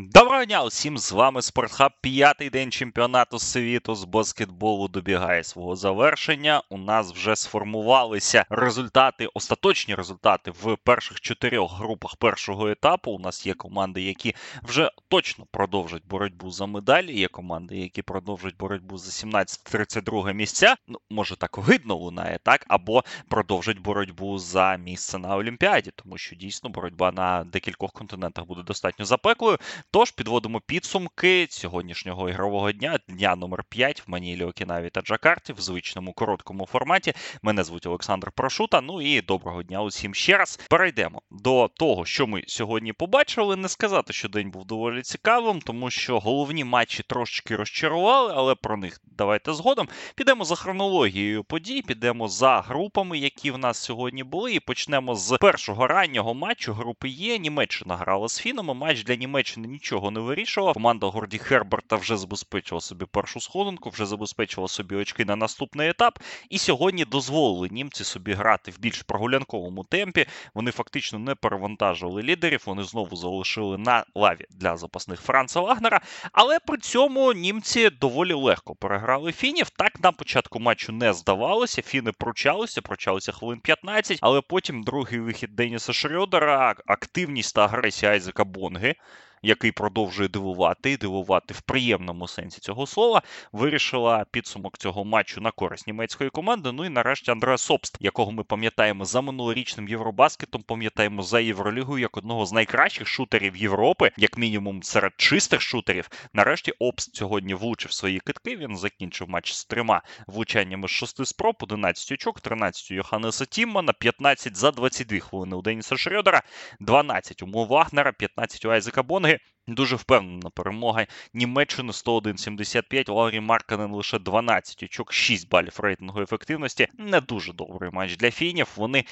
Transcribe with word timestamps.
Доброго 0.00 0.44
дня 0.44 0.64
усім 0.64 0.98
з 0.98 1.12
вами 1.12 1.42
Спортхаб. 1.42 1.92
П'ятий 2.00 2.50
день 2.50 2.72
чемпіонату 2.72 3.38
світу 3.38 3.94
з 3.94 4.04
баскетболу 4.04 4.88
добігає 4.88 5.44
свого 5.44 5.76
завершення. 5.76 6.62
У 6.70 6.78
нас 6.78 7.12
вже 7.12 7.36
сформувалися 7.36 8.44
результати, 8.50 9.28
остаточні 9.34 9.94
результати 9.94 10.50
в 10.50 10.76
перших 10.76 11.20
чотирьох 11.20 11.78
групах 11.78 12.16
першого 12.16 12.68
етапу. 12.68 13.10
У 13.10 13.18
нас 13.18 13.46
є 13.46 13.54
команди, 13.54 14.02
які 14.02 14.34
вже 14.62 14.90
точно 15.08 15.46
продовжать 15.50 16.02
боротьбу 16.08 16.50
за 16.50 16.66
медалі. 16.66 17.18
Є 17.18 17.28
команди, 17.28 17.78
які 17.78 18.02
продовжать 18.02 18.56
боротьбу 18.56 18.98
за 18.98 19.26
17-32 19.28 20.32
місця. 20.32 20.76
Ну, 20.88 20.98
може 21.10 21.36
так 21.36 21.58
видно 21.58 21.94
лунає, 21.94 22.38
так, 22.42 22.64
або 22.68 23.04
продовжать 23.28 23.78
боротьбу 23.78 24.38
за 24.38 24.76
місце 24.76 25.18
на 25.18 25.36
Олімпіаді, 25.36 25.90
тому 25.96 26.18
що 26.18 26.36
дійсно 26.36 26.70
боротьба 26.70 27.12
на 27.12 27.44
декількох 27.44 27.92
континентах 27.92 28.44
буде 28.44 28.62
достатньо 28.62 29.04
запеклою. 29.04 29.58
Тож 29.90 30.10
підводимо 30.10 30.60
підсумки 30.60 31.46
сьогоднішнього 31.50 32.28
ігрового 32.28 32.72
дня, 32.72 32.98
дня 33.08 33.36
номер 33.36 33.64
5 33.68 34.02
в 34.06 34.10
Манілі, 34.10 34.44
Окінаві 34.44 34.90
та 34.90 35.00
Джакарті 35.00 35.52
в 35.52 35.60
звичному 35.60 36.12
короткому 36.12 36.66
форматі. 36.66 37.12
Мене 37.42 37.64
звуть 37.64 37.86
Олександр 37.86 38.30
Прошута. 38.32 38.80
Ну 38.80 39.02
і 39.02 39.20
доброго 39.20 39.62
дня 39.62 39.82
усім 39.82 40.14
ще 40.14 40.38
раз. 40.38 40.60
Перейдемо 40.70 41.22
до 41.30 41.68
того, 41.68 42.04
що 42.04 42.26
ми 42.26 42.44
сьогодні 42.46 42.92
побачили. 42.92 43.56
Не 43.56 43.68
сказати, 43.68 44.12
що 44.12 44.28
день 44.28 44.50
був 44.50 44.64
доволі 44.64 45.02
цікавим, 45.02 45.60
тому 45.60 45.90
що 45.90 46.18
головні 46.18 46.64
матчі 46.64 47.02
трошечки 47.02 47.56
розчарували, 47.56 48.32
але 48.36 48.54
про 48.54 48.76
них 48.76 49.00
давайте 49.18 49.54
згодом. 49.54 49.88
Підемо 50.14 50.44
за 50.44 50.54
хронологією 50.54 51.44
подій, 51.44 51.82
підемо 51.82 52.28
за 52.28 52.60
групами, 52.60 53.18
які 53.18 53.50
в 53.50 53.58
нас 53.58 53.78
сьогодні 53.78 54.24
були, 54.24 54.54
і 54.54 54.60
почнемо 54.60 55.14
з 55.14 55.38
першого 55.38 55.86
раннього 55.86 56.34
матчу 56.34 56.72
групи 56.72 57.08
Є. 57.08 57.38
Німеччина 57.38 57.96
грала 57.96 58.28
з 58.28 58.38
Фінами. 58.38 58.74
Матч 58.74 59.04
для 59.04 59.14
Німеччини 59.14 59.67
нічого 59.68 60.10
не 60.10 60.20
вирішував. 60.20 60.74
Команда 60.74 61.06
Горді 61.06 61.38
Херберта 61.38 61.96
вже 61.96 62.16
забезпечила 62.16 62.80
собі 62.80 63.04
першу 63.04 63.40
сходинку, 63.40 63.90
вже 63.90 64.06
забезпечила 64.06 64.68
собі 64.68 64.94
очки 64.94 65.24
на 65.24 65.36
наступний 65.36 65.88
етап. 65.88 66.18
І 66.50 66.58
сьогодні 66.58 67.04
дозволили 67.04 67.68
німці 67.70 68.04
собі 68.04 68.32
грати 68.32 68.70
в 68.70 68.78
більш 68.78 69.02
прогулянковому 69.02 69.84
темпі. 69.84 70.26
Вони 70.54 70.70
фактично 70.70 71.18
не 71.18 71.34
перевантажили 71.34 72.22
лідерів. 72.22 72.62
Вони 72.66 72.82
знову 72.82 73.16
залишили 73.16 73.78
на 73.78 74.04
лаві 74.14 74.46
для 74.50 74.76
запасних 74.76 75.20
Франца 75.20 75.60
Вагнера. 75.60 76.00
Але 76.32 76.58
при 76.58 76.78
цьому 76.78 77.32
німці 77.32 77.90
доволі 77.90 78.32
легко 78.32 78.74
переграли 78.74 79.32
фінів. 79.32 79.70
Так 79.70 80.00
на 80.00 80.12
початку 80.12 80.60
матчу 80.60 80.92
не 80.92 81.12
здавалося. 81.12 81.82
Фіни 81.82 82.12
пручалися, 82.12 82.82
пручалися 82.82 83.32
хвилин 83.32 83.60
15, 83.60 84.18
але 84.22 84.40
потім 84.40 84.82
другий 84.82 85.20
вихід 85.20 85.56
Деніса 85.56 85.92
Шрьодера, 85.92 86.74
активність 86.86 87.54
та 87.54 87.64
агресія 87.64 88.12
Айзека 88.12 88.44
Бонги 88.44 88.94
який 89.42 89.72
продовжує 89.72 90.28
дивувати 90.28 90.90
і 90.90 90.96
дивувати 90.96 91.54
в 91.54 91.60
приємному 91.60 92.28
сенсі 92.28 92.60
цього 92.60 92.86
слова, 92.86 93.22
вирішила 93.52 94.24
підсумок 94.30 94.78
цього 94.78 95.04
матчу 95.04 95.40
на 95.40 95.50
користь 95.50 95.86
німецької 95.86 96.30
команди. 96.30 96.72
Ну 96.72 96.84
і 96.84 96.88
нарешті 96.88 97.30
Андреа 97.30 97.58
Собст, 97.58 97.96
якого 98.00 98.32
ми 98.32 98.44
пам'ятаємо 98.44 99.04
за 99.04 99.20
минулорічним 99.20 99.88
Євробаскетом, 99.88 100.62
пам'ятаємо 100.62 101.22
за 101.22 101.40
Євролігою 101.40 102.02
як 102.02 102.16
одного 102.16 102.46
з 102.46 102.52
найкращих 102.52 103.08
шутерів 103.08 103.56
Європи, 103.56 104.10
як 104.16 104.38
мінімум 104.38 104.82
серед 104.82 105.12
чистих 105.16 105.60
шутерів. 105.60 106.08
Нарешті 106.32 106.72
Обст 106.78 107.16
сьогодні 107.16 107.54
влучив 107.54 107.92
свої 107.92 108.20
китки. 108.20 108.56
Він 108.56 108.76
закінчив 108.76 109.28
матч 109.28 109.52
з 109.52 109.64
трьома 109.64 110.02
влучаннями 110.26 110.88
з 110.88 110.90
шести 110.90 111.24
спроб, 111.24 111.56
11 111.60 112.12
очок, 112.12 112.40
13 112.40 112.90
у 112.90 112.94
Йоханнеса 112.94 113.44
Тіммана, 113.44 113.92
15 113.92 114.56
за 114.56 114.70
22 114.70 115.18
хвилини 115.18 115.56
у 115.56 115.62
Деніса 115.62 115.94
Шрёдера, 115.94 116.42
12 116.80 117.42
у 117.42 117.46
Мо 117.46 117.64
Вагнера, 117.64 118.12
15 118.12 118.64
у 118.64 118.70
Айзека 118.70 119.02
Бонги. 119.28 119.38
Дуже 119.68 119.96
впевнена 119.96 120.50
перемога 120.50 121.06
Німеччини 121.34 121.92
101-75, 121.92 123.12
Ларі 123.12 123.40
Марканен 123.40 123.92
лише 123.92 124.18
12 124.18 124.82
очок, 124.82 125.12
6 125.12 125.48
балів 125.48 125.78
рейтингу 125.78 126.22
ефективності. 126.22 126.88
Не 126.98 127.20
дуже 127.20 127.52
добрий 127.52 127.90
матч 127.90 128.16
для 128.16 128.30
фінів. 128.30 128.68
Вони 128.76 129.04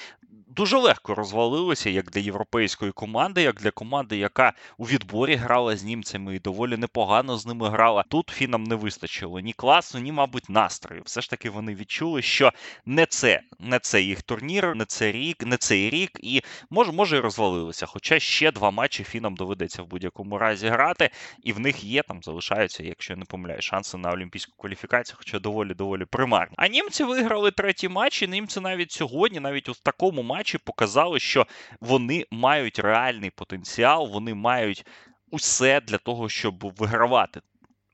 дуже 0.56 0.78
легко 0.78 1.14
розвалилися 1.14 1.90
як 1.90 2.10
для 2.10 2.20
європейської 2.20 2.92
команди, 2.92 3.42
як 3.42 3.60
для 3.60 3.70
команди, 3.70 4.16
яка 4.16 4.52
у 4.78 4.84
відборі 4.84 5.34
грала 5.34 5.76
з 5.76 5.84
німцями 5.84 6.36
і 6.36 6.38
доволі 6.38 6.76
непогано 6.76 7.36
з 7.36 7.46
ними 7.46 7.68
грала. 7.68 8.04
Тут 8.08 8.30
фінам 8.30 8.64
не 8.64 8.74
вистачило 8.74 9.40
ні 9.40 9.52
класу, 9.52 9.98
ні, 9.98 10.12
мабуть, 10.12 10.48
настрою. 10.50 11.02
Все 11.04 11.20
ж 11.20 11.30
таки 11.30 11.50
вони 11.50 11.74
відчули, 11.74 12.22
що 12.22 12.52
не 12.86 13.06
це, 13.06 13.40
не 13.58 13.78
це 13.78 14.02
їх 14.02 14.22
турнір, 14.22 14.76
не 14.76 14.84
це 14.84 15.12
рік, 15.12 15.46
не 15.46 15.56
цей 15.56 15.90
рік, 15.90 16.10
і 16.22 16.42
може, 16.70 16.92
може 16.92 17.16
і 17.16 17.20
розвалилися. 17.20 17.86
Хоча 17.86 18.18
ще 18.18 18.52
два 18.52 18.70
матчі 18.70 19.04
фінам 19.04 19.34
доведеться 19.34 19.82
в 19.82 19.86
будь-якому 19.86 20.38
разі 20.38 20.45
грати, 20.54 21.10
і 21.42 21.52
в 21.52 21.60
них 21.60 21.84
є 21.84 22.02
там 22.02 22.22
залишаються, 22.22 22.82
якщо 22.82 23.12
я 23.12 23.16
не 23.16 23.24
помиляю, 23.24 23.62
шанси 23.62 23.98
на 23.98 24.12
олімпійську 24.12 24.52
кваліфікацію, 24.56 25.16
хоча 25.18 25.38
доволі 25.38 25.74
доволі 25.74 26.04
примарні. 26.04 26.54
А 26.58 26.68
німці 26.68 27.04
виграли 27.04 27.50
третій 27.50 27.88
матч, 27.88 28.22
і 28.22 28.28
німці 28.28 28.60
навіть 28.60 28.92
сьогодні, 28.92 29.40
навіть 29.40 29.68
у 29.68 29.74
такому 29.74 30.22
матчі 30.22 30.58
показали, 30.58 31.20
що 31.20 31.46
вони 31.80 32.26
мають 32.30 32.78
реальний 32.78 33.30
потенціал, 33.30 34.10
вони 34.12 34.34
мають 34.34 34.86
усе 35.30 35.80
для 35.80 35.98
того, 35.98 36.28
щоб 36.28 36.74
вигравати. 36.78 37.40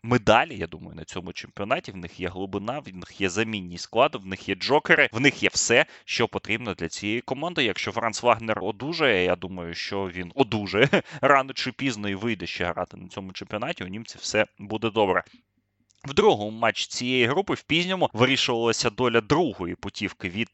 Медалі, 0.05 0.57
я 0.57 0.67
думаю, 0.67 0.95
на 0.97 1.05
цьому 1.05 1.33
чемпіонаті 1.33 1.93
в 1.93 1.97
них 1.97 2.21
є 2.21 2.29
глибина, 2.29 2.79
в 2.79 2.95
них 2.95 3.21
є 3.21 3.29
замінні 3.29 3.79
склади, 3.79 4.19
в 4.19 4.27
них 4.27 4.49
є 4.49 4.55
джокери, 4.55 5.09
в 5.13 5.21
них 5.21 5.43
є 5.43 5.49
все, 5.53 5.87
що 6.05 6.29
потрібно 6.29 6.75
для 6.75 6.89
цієї 6.89 7.21
команди. 7.21 7.65
Якщо 7.65 7.93
Франц 7.93 8.23
Вагнер 8.23 8.59
одужає, 8.65 9.25
я 9.25 9.37
думаю, 9.37 9.75
що 9.75 10.09
він 10.09 10.33
одужає 10.35 10.89
рано 11.21 11.53
чи 11.53 11.73
пізно 11.73 12.09
і 12.09 12.15
вийде 12.15 12.47
ще 12.47 12.65
грати 12.65 12.97
на 12.97 13.09
цьому 13.09 13.33
чемпіонаті. 13.33 13.85
У 13.85 13.89
німців 13.89 14.21
все 14.21 14.47
буде 14.59 14.91
добре. 14.91 15.25
В 16.05 16.15
другому 16.15 16.59
матчі 16.59 16.87
цієї 16.87 17.27
групи 17.27 17.55
в 17.55 17.63
пізньому 17.63 18.11
вирішувалася 18.13 18.91
доля 18.91 19.21
другої 19.21 19.75
путівки 19.75 20.29
від 20.29 20.49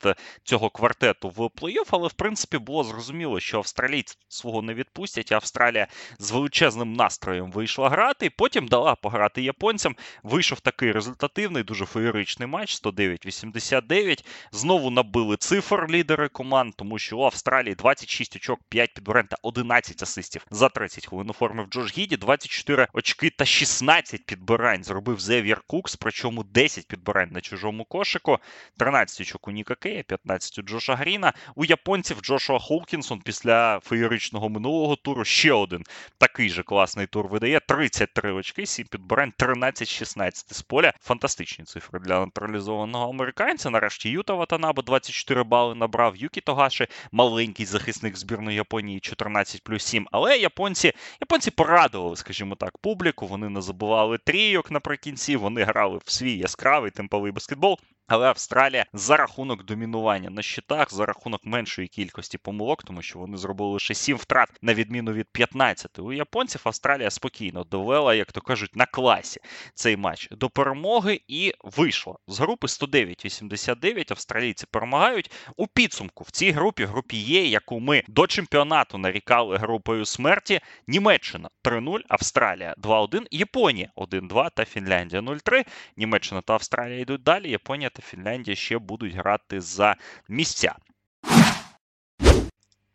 цього 0.44 0.70
квартету 0.70 1.28
в 1.28 1.41
плей-офф, 1.41 1.88
але 1.91 2.09
в 2.09 2.12
принципі 2.12 2.59
було 2.59 2.84
зрозуміло, 2.84 3.41
що 3.41 3.58
австралійці 3.58 4.16
свого 4.28 4.62
не 4.62 4.75
відпустять. 4.75 5.32
Австралія 5.32 5.87
з 6.19 6.31
величезним 6.31 6.92
настроєм 6.92 7.53
вийшла 7.53 7.88
грати, 7.88 8.26
і 8.26 8.31
потім 8.31 8.69
дала 8.69 8.94
пограти 8.94 9.42
японцям. 9.42 9.97
Вийшов 10.22 10.60
такий 10.60 10.92
результативний, 10.92 11.62
дуже 11.62 11.87
феєричний 11.87 12.48
матч: 12.48 12.82
109-89. 12.82 14.25
Знову 14.53 14.91
набили 14.91 15.37
цифр 15.37 15.87
лідери 15.91 16.28
команд, 16.28 16.75
тому 16.76 16.98
що 16.98 17.19
у 17.19 17.22
Австралії 17.22 17.75
26 17.75 18.37
очок, 18.37 18.60
5 18.69 18.94
підборень 18.94 19.26
та 19.26 19.37
11 19.42 20.03
асистів 20.03 20.47
за 20.50 20.69
30 20.69 21.06
хвилин 21.06 21.31
оформив 21.31 21.66
Джош 21.66 21.98
Гіді, 21.98 22.16
24 22.16 22.87
очки 22.92 23.31
та 23.31 23.44
16 23.44 24.26
підбирань 24.26 24.84
зробив 24.84 25.20
Зе 25.20 25.38
Зев'єр 25.38 25.62
Кукс, 25.66 25.97
причому 25.97 26.44
10 26.44 26.87
підбирань 26.87 27.28
на 27.32 27.41
чужому 27.41 27.84
кошику, 27.84 28.38
13 28.78 29.21
очок 29.21 29.49
у 29.49 29.50
Ніка 29.50 29.75
Кея, 29.75 30.03
15 30.03 30.59
у 30.59 30.62
Джоша 30.62 30.94
Гріна. 30.94 31.32
У 31.54 31.65
японців 31.65 32.21
Джошуа 32.21 32.59
Холкінсон 32.59 33.21
після 33.21 33.81
феєричного 33.81 34.49
минулого 34.49 34.97
туру 34.97 35.25
ще 35.25 35.53
один 35.53 35.84
такий 36.19 36.50
же 36.50 36.62
класний 36.62 37.06
тур 37.06 37.28
видає. 37.28 37.60
33 37.60 38.32
очки, 38.32 38.66
7 38.66 38.87
підбирань, 38.87 39.32
13-16 39.38 40.54
з 40.54 40.62
поля. 40.62 40.93
Фантастичні 41.00 41.65
цифри 41.65 42.00
для 42.00 42.20
нейтралізованого 42.20 43.10
американця. 43.10 43.70
Нарешті 43.70 44.10
Юта 44.10 44.34
Ватанаба 44.34 44.82
24 44.82 45.44
бали 45.44 45.75
набрав. 45.75 46.16
Юкі 46.16 46.41
Тогаші, 46.41 46.87
маленький 47.12 47.66
захисник 47.66 48.16
збірної 48.16 48.56
Японії 48.56 49.00
14 49.00 49.62
плюс 49.62 49.84
7. 49.84 50.09
Але 50.12 50.38
японці 50.38 50.93
японці 51.20 51.50
порадували, 51.50 52.16
скажімо 52.16 52.55
так, 52.55 52.78
публіку. 52.78 53.26
Вони 53.26 53.49
не 53.49 53.60
забували 53.60 54.19
трійок 54.19 54.70
наприкінці 54.70 55.27
всі 55.28 55.36
вони 55.36 55.62
грали 55.62 55.98
в 56.04 56.10
свій 56.10 56.36
яскравий 56.36 56.90
темповий 56.90 57.32
баскетбол. 57.32 57.78
Але 58.08 58.28
Австралія 58.28 58.86
за 58.92 59.16
рахунок 59.16 59.64
домінування 59.64 60.30
на 60.30 60.42
щитах, 60.42 60.92
за 60.92 61.06
рахунок 61.06 61.41
меншої 61.44 61.88
кількості 61.88 62.38
помилок, 62.38 62.82
тому 62.82 63.02
що 63.02 63.19
вони 63.19 63.36
зробили 63.36 63.70
лише 63.70 63.94
7 63.94 64.16
втрат 64.16 64.48
на 64.62 64.74
відміну 64.74 65.12
від 65.12 65.26
15. 65.32 65.98
У 65.98 66.12
японців 66.12 66.60
Австралія 66.64 67.10
спокійно 67.10 67.64
довела, 67.64 68.14
як 68.14 68.32
то 68.32 68.40
кажуть, 68.40 68.76
на 68.76 68.87
класі 68.87 69.40
цей 69.75 69.96
матч 69.96 70.28
до 70.31 70.50
перемоги 70.50 71.20
і 71.28 71.52
вийшла 71.64 72.14
з 72.28 72.40
групи 72.40 72.66
109-89. 72.66 74.12
Австралійці 74.12 74.66
перемагають 74.70 75.31
у 75.56 75.66
підсумку 75.66 76.25
в 76.25 76.31
цій 76.31 76.50
групі, 76.50 76.84
групі 76.84 77.16
Є, 77.16 77.46
яку 77.46 77.81
ми 77.81 78.02
до 78.08 78.26
чемпіонату 78.26 78.99
нарікали 78.99 79.56
групою 79.56 80.05
смерті. 80.05 80.60
Німеччина 80.87 81.49
3-0, 81.64 82.00
Австралія 82.08 82.75
2-1, 82.82 83.26
Японія 83.31 83.90
1-2 83.96 84.49
та 84.55 84.64
Фінляндія 84.64 85.22
0-3. 85.22 85.64
Німеччина 85.96 86.40
та 86.40 86.52
Австралія 86.52 87.00
йдуть 87.00 87.22
далі. 87.22 87.50
Японія 87.50 87.90
та 87.98 88.02
Фінляндія 88.02 88.56
ще 88.56 88.78
будуть 88.78 89.14
грати 89.14 89.60
за 89.60 89.96
місця. 90.28 90.74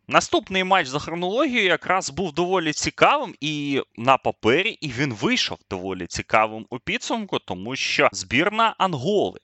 Наступний 0.07 0.63
матч 0.63 0.88
за 0.88 1.00
хронологією 1.00 1.67
якраз 1.67 2.09
був 2.09 2.33
доволі 2.33 2.73
цікавим 2.73 3.35
і 3.41 3.81
на 3.95 4.17
папері, 4.17 4.69
і 4.69 4.91
він 4.91 5.13
вийшов 5.13 5.57
доволі 5.69 6.07
цікавим 6.07 6.65
у 6.69 6.79
підсумку, 6.79 7.39
тому 7.39 7.75
що 7.75 8.09
збірна 8.11 8.75
Анголи 8.77 9.39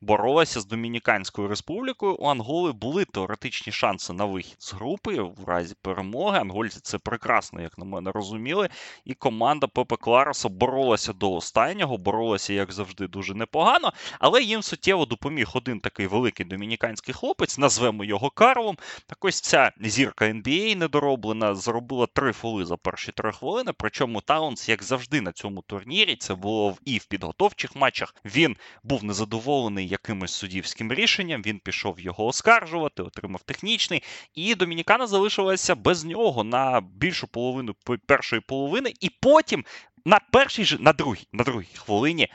боролася 0.00 0.60
з 0.60 0.66
Домініканською 0.66 1.48
республікою. 1.48 2.16
У 2.18 2.26
Анголи 2.26 2.72
були 2.72 3.04
теоретичні 3.04 3.72
шанси 3.72 4.12
на 4.12 4.24
вихід 4.24 4.56
з 4.58 4.72
групи 4.72 5.20
в 5.20 5.44
разі 5.46 5.74
перемоги. 5.82 6.38
Ангольці 6.38 6.80
це 6.82 6.98
прекрасно, 6.98 7.60
як 7.60 7.78
на 7.78 7.84
мене, 7.84 8.12
розуміли. 8.12 8.68
І 9.04 9.14
команда 9.14 9.66
Пепе 9.66 9.96
Клароса 9.96 10.48
боролася 10.48 11.12
до 11.12 11.32
останнього, 11.32 11.98
боролася, 11.98 12.52
як 12.52 12.72
завжди, 12.72 13.06
дуже 13.06 13.34
непогано. 13.34 13.92
Але 14.18 14.42
їм 14.42 14.62
суттєво 14.62 15.06
допоміг 15.06 15.48
один 15.54 15.80
такий 15.80 16.06
великий 16.06 16.46
домініканський 16.46 17.14
хлопець, 17.14 17.58
назвемо 17.58 18.04
його 18.04 18.30
Карлом. 18.30 18.78
Так 19.06 19.24
ось 19.24 19.40
ця 19.40 19.72
зірка 19.80 20.24
NBA 20.24 20.76
недороблена, 20.76 21.54
зробила 21.54 22.06
три 22.06 22.32
фоли 22.32 22.64
за 22.64 22.76
перші 22.76 23.12
три 23.12 23.32
хвилини. 23.32 23.72
Причому 23.76 24.20
Таунс, 24.20 24.68
як 24.68 24.82
завжди, 24.82 25.20
на 25.20 25.32
цьому 25.32 25.62
турнірі, 25.62 26.16
це 26.16 26.34
було 26.34 26.76
і 26.84 26.98
в 26.98 27.04
підготовчих 27.04 27.76
матчах. 27.76 28.14
Він 28.24 28.56
був 28.82 29.04
незадоволений 29.04 29.89
якимось 29.90 30.32
суддівським 30.32 30.92
рішенням. 30.92 31.42
Він 31.42 31.58
пішов 31.58 32.00
його 32.00 32.26
оскаржувати, 32.26 33.02
отримав 33.02 33.42
технічний. 33.42 34.02
І 34.34 34.54
Домінікана 34.54 35.06
залишилася 35.06 35.74
без 35.74 36.04
нього 36.04 36.44
на 36.44 36.80
більшу 36.80 37.26
половину 37.26 37.74
першої 38.06 38.42
половини, 38.42 38.92
і 39.00 39.10
потім 39.20 39.64
на 40.04 40.20
першій 40.32 40.76
на 40.80 40.92
другій, 40.92 41.26
на 41.32 41.44
другій 41.44 41.74
хвилині 41.74 42.28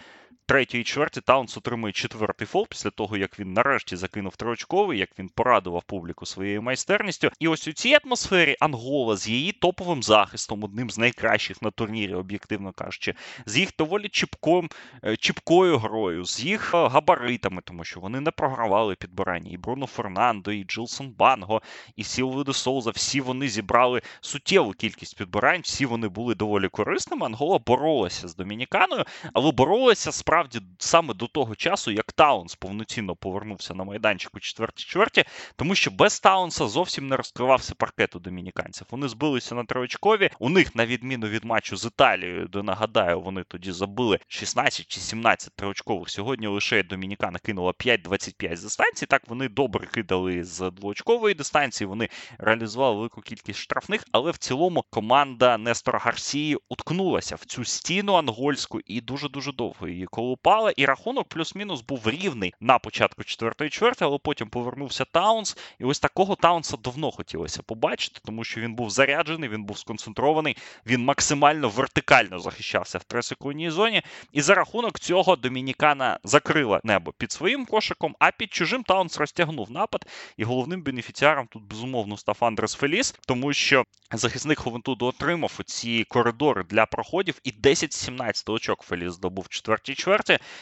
третій 0.46 0.84
чверті 0.84 1.22
Таунс 1.22 1.58
отримує 1.58 1.94
четвертий 1.94 2.48
фол 2.48 2.68
після 2.70 2.90
того, 2.90 3.18
як 3.18 3.40
він 3.40 3.54
нарешті 3.54 3.96
закинув 3.96 4.36
триочковий, 4.36 5.00
як 5.00 5.10
він 5.20 5.30
порадував 5.30 5.84
публіку 5.84 6.26
своєю 6.26 6.62
майстерністю. 6.62 7.32
І 7.40 7.48
ось 7.48 7.68
у 7.68 7.74
цій 7.74 7.98
атмосфері 8.04 8.58
Ангола 8.60 9.18
з 9.18 9.28
її 9.28 9.52
топовим 9.52 10.04
захистом, 10.04 10.64
одним 10.64 10.90
з 10.90 10.98
найкращих 10.98 11.62
на 11.62 11.72
турнірі, 11.72 12.14
об'єктивно 12.14 12.72
кажучи, 12.72 13.14
з 13.46 13.58
їх 13.58 13.70
доволі 13.78 14.10
чіпком, 14.10 14.70
е, 15.04 15.18
чіпкою 15.18 15.78
грою, 15.78 16.26
з 16.26 16.44
їх 16.44 16.72
е, 16.74 16.88
габаритами, 16.88 17.62
тому 17.66 17.84
що 17.84 18.00
вони 18.00 18.20
не 18.20 18.32
програвали 18.32 18.96
підбирання. 18.96 19.52
І 19.52 19.58
Бруно 19.58 19.86
Фернандо, 19.86 20.52
і 20.52 20.64
Жілсон 20.64 21.10
Банго, 21.18 21.62
і 21.96 22.04
Сілвіу 22.04 22.41
де 22.41 22.54
Соуза, 22.54 22.90
всі 22.92 23.22
вони 23.22 23.48
зібрали 23.48 24.02
суттєву 24.22 24.72
кількість 24.72 25.18
підбирань, 25.18 25.62
всі 25.62 25.86
вони 25.86 26.08
були 26.08 26.36
доволі 26.36 26.68
корисними. 26.68 27.26
Ангола 27.26 27.60
боролася 27.60 28.28
з 28.28 28.36
Домініканою, 28.36 29.06
але 29.34 29.52
боролася 29.52 30.12
справді 30.12 30.35
насправді 30.36 30.62
саме 30.80 31.14
до 31.14 31.28
того 31.28 31.56
часу, 31.56 31.92
як 31.92 32.12
Таунс 32.12 32.56
повноцінно 32.56 33.16
повернувся 33.16 33.74
на 33.74 33.84
майданчик 33.84 34.32
у 34.36 34.40
четвертій 34.40 34.84
чверті, 34.84 35.24
тому 35.56 35.76
що 35.76 35.92
без 35.92 36.20
Таунса 36.20 36.68
зовсім 36.68 37.08
не 37.08 37.18
розкривався 37.18 37.74
паркет 37.78 38.16
у 38.16 38.20
домініканців. 38.20 38.88
Вони 38.92 39.08
збилися 39.08 39.56
на 39.56 39.64
троєчкові. 39.64 40.30
У 40.40 40.50
них, 40.50 40.76
на 40.76 40.86
відміну 40.86 41.28
від 41.28 41.46
матчу 41.46 41.78
з 41.78 41.86
Італією, 41.86 42.48
де 42.48 42.64
нагадаю, 42.64 43.22
вони 43.22 43.44
тоді 43.44 43.72
забили 43.72 44.20
16 44.28 44.88
чи 44.88 45.00
17 45.00 45.54
триочкових. 45.56 46.10
Сьогодні 46.10 46.48
лише 46.48 46.84
Домінікана 46.84 47.40
кинула 47.40 47.72
5-25 47.72 48.56
з 48.56 48.64
дистанції. 48.64 49.08
Так 49.08 49.22
вони 49.28 49.50
добре 49.50 49.88
кидали 49.88 50.44
з 50.44 50.72
двоочкової 50.72 51.36
дистанції. 51.36 51.88
Вони 51.88 52.10
реалізували 52.38 52.96
велику 52.96 53.22
кількість 53.22 53.60
штрафних, 53.60 54.04
але 54.12 54.32
в 54.32 54.38
цілому 54.38 54.84
команда 54.90 55.58
Нестора 55.58 56.00
Гарсії 56.00 56.58
уткнулася 56.70 57.36
в 57.36 57.46
цю 57.46 57.66
стіну 57.66 58.14
ангольську 58.14 58.80
і 58.86 59.02
дуже 59.02 59.30
дуже 59.30 59.52
довго 59.52 59.88
її 59.88 60.06
колупали, 60.26 60.74
і 60.78 60.86
рахунок 60.86 61.28
плюс-мінус 61.28 61.82
був 61.82 62.10
рівний 62.10 62.54
на 62.60 62.80
початку 62.80 63.24
четвертої 63.24 63.70
чверти, 63.70 64.06
але 64.06 64.18
потім 64.18 64.50
повернувся 64.50 65.06
Таунс. 65.06 65.58
І 65.80 65.84
ось 65.84 66.00
такого 66.00 66.36
Таунса 66.36 66.78
давно 66.78 67.12
хотілося 67.12 67.64
побачити, 67.64 68.20
тому 68.26 68.44
що 68.44 68.62
він 68.62 68.74
був 68.76 68.90
заряджений, 68.90 69.50
він 69.50 69.64
був 69.64 69.78
сконцентрований, 69.78 70.58
він 70.86 71.04
максимально 71.04 71.70
вертикально 71.70 72.40
захищався 72.40 72.98
в 72.98 73.04
трисекундній 73.04 73.70
зоні. 73.70 74.02
І 74.32 74.42
за 74.42 74.56
рахунок 74.56 75.00
цього 75.00 75.36
Домінікана 75.36 76.20
закрила 76.24 76.82
небо 76.84 77.14
під 77.18 77.32
своїм 77.32 77.66
кошиком, 77.66 78.16
а 78.20 78.32
під 78.32 78.54
чужим 78.54 78.84
Таунс 78.84 79.18
розтягнув 79.18 79.72
напад. 79.72 80.06
І 80.38 80.44
головним 80.44 80.82
бенефіціаром 80.82 81.48
тут 81.48 81.64
безумовно 81.64 82.18
став 82.18 82.38
Андрес 82.40 82.74
Феліс, 82.74 83.16
тому 83.28 83.54
що 83.54 83.84
захисник 84.12 84.60
Ховентуду 84.60 85.06
отримав 85.06 85.60
ці 85.66 86.04
коридори 86.04 86.64
для 86.64 86.86
проходів, 86.86 87.40
і 87.44 87.52
10-17 87.52 88.52
очок 88.52 88.82
Феліс 88.82 89.14
здобув 89.14 89.50
четвертій 89.50 89.96
чверті. 89.96 90.15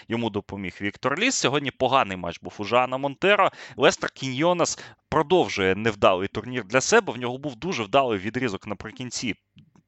Йому 0.08 0.30
допоміг 0.30 0.78
Віктор 0.82 1.20
Ліс. 1.20 1.36
Сьогодні 1.36 1.72
поганий 1.72 2.18
матч 2.18 2.40
був 2.42 2.54
у 2.58 2.64
Жана 2.64 2.98
Монтеро. 2.98 3.52
Лестер 3.78 4.10
Кіньйонас 4.12 4.80
продовжує 5.10 5.76
невдалий 5.76 6.28
турнір 6.28 6.64
для 6.66 6.82
себе. 6.82 7.14
В 7.14 7.18
нього 7.18 7.38
був 7.38 7.56
дуже 7.56 7.84
вдалий 7.84 8.20
відрізок 8.20 8.68
наприкінці 8.68 9.36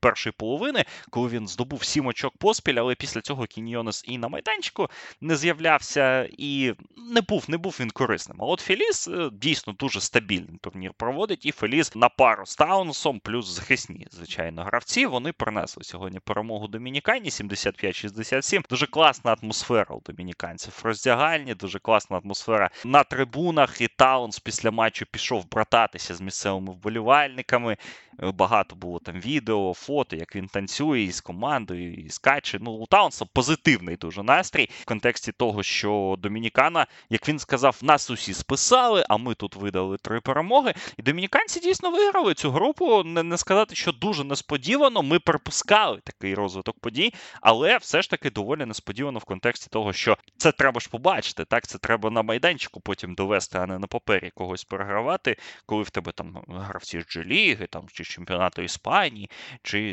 першої 0.06 0.34
половини, 0.38 0.86
коли 1.10 1.30
він 1.30 1.48
здобув 1.48 1.84
сім 1.84 2.08
очок 2.08 2.38
поспіль, 2.38 2.76
але 2.76 2.96
після 2.96 3.22
цього 3.22 3.46
Кіньйонес 3.46 4.04
і 4.08 4.18
на 4.18 4.28
майданчику 4.28 4.90
не 5.22 5.36
з'являвся, 5.36 6.30
і 6.38 6.74
не 7.14 7.22
був 7.22 7.46
не 7.48 7.58
був 7.58 7.78
він 7.80 7.92
корисним. 7.92 8.38
А 8.42 8.46
от 8.46 8.60
Феліс 8.60 9.08
е, 9.08 9.30
дійсно 9.34 9.74
дуже 9.74 10.02
стабільний 10.02 10.60
турнір 10.62 10.92
проводить, 10.98 11.46
і 11.46 11.52
Феліс 11.52 11.96
на 11.96 12.10
пару 12.10 12.46
з 12.46 12.56
Таунсом, 12.56 13.20
плюс 13.20 13.46
захисні, 13.48 14.08
звичайно, 14.12 14.64
гравці. 14.64 15.06
Вони 15.06 15.32
принесли 15.32 15.84
сьогодні 15.84 16.20
перемогу 16.20 16.68
Домінікані 16.68 17.30
75-67. 17.30 18.70
Дуже 18.70 18.88
класна 18.88 19.36
атмосфера 19.42 19.96
у 19.96 20.02
домініканців. 20.06 20.82
Роздягальні, 20.84 21.54
дуже 21.54 21.80
класна 21.80 22.18
атмосфера 22.18 22.70
на 22.86 23.04
трибунах. 23.04 23.82
І 23.82 23.88
Таунс 23.88 24.40
після 24.40 24.72
матчу 24.72 25.06
пішов 25.12 25.50
брататися 25.50 26.16
з 26.16 26.22
місцевими 26.22 26.72
вболівальниками. 26.72 27.78
Е, 28.24 28.32
багато 28.32 28.76
було 28.76 29.00
там 29.00 29.20
відео, 29.20 29.74
фото, 29.74 29.95
як 30.12 30.36
він 30.36 30.48
танцює 30.48 31.02
із 31.02 31.22
командою, 31.22 31.94
і 31.94 32.10
скаче. 32.10 32.58
Ну, 32.62 32.72
у 32.72 32.86
Таунса 32.86 33.26
позитивний 33.26 33.96
дуже 33.96 34.24
настрій 34.24 34.70
в 34.82 34.86
контексті 34.86 35.32
того, 35.32 35.64
що 35.64 36.16
Домінікана, 36.20 36.88
як 37.10 37.30
він 37.30 37.40
сказав, 37.40 37.80
нас 37.82 38.10
усі 38.10 38.34
списали, 38.34 39.06
а 39.10 39.18
ми 39.18 39.36
тут 39.36 39.56
видали 39.56 39.98
три 39.98 40.22
перемоги. 40.22 40.74
І 40.98 41.02
домініканці 41.02 41.60
дійсно 41.60 41.92
виграли 41.92 42.34
цю 42.34 42.52
групу. 42.52 43.04
Не, 43.04 43.24
не 43.24 43.38
сказати, 43.38 43.76
що 43.76 43.92
дуже 43.92 44.24
несподівано. 44.24 45.04
Ми 45.04 45.20
припускали 45.20 46.00
такий 46.04 46.36
розвиток 46.36 46.80
подій, 46.80 47.14
але 47.42 47.78
все 47.78 48.02
ж 48.02 48.10
таки 48.10 48.30
доволі 48.30 48.66
несподівано 48.66 49.20
в 49.20 49.24
контексті 49.24 49.68
того, 49.70 49.94
що 49.94 50.18
це 50.38 50.52
треба 50.52 50.80
ж 50.80 50.90
побачити. 50.90 51.46
Так, 51.46 51.68
це 51.68 51.78
треба 51.78 52.10
на 52.10 52.22
майданчику 52.22 52.80
потім 52.80 53.16
довести, 53.16 53.58
а 53.58 53.66
не 53.66 53.80
на 53.80 53.88
папері 53.88 54.32
когось 54.36 54.64
перегравати, 54.64 55.38
коли 55.66 55.84
в 55.84 55.90
тебе 55.90 56.12
там 56.12 56.44
гравці 56.48 57.02
з 57.02 57.18
G-ліги, 57.18 57.68
там 57.68 57.84
чи 57.94 58.04
чемпіонату 58.04 58.62
Іспанії, 58.62 59.30
чи 59.64 59.85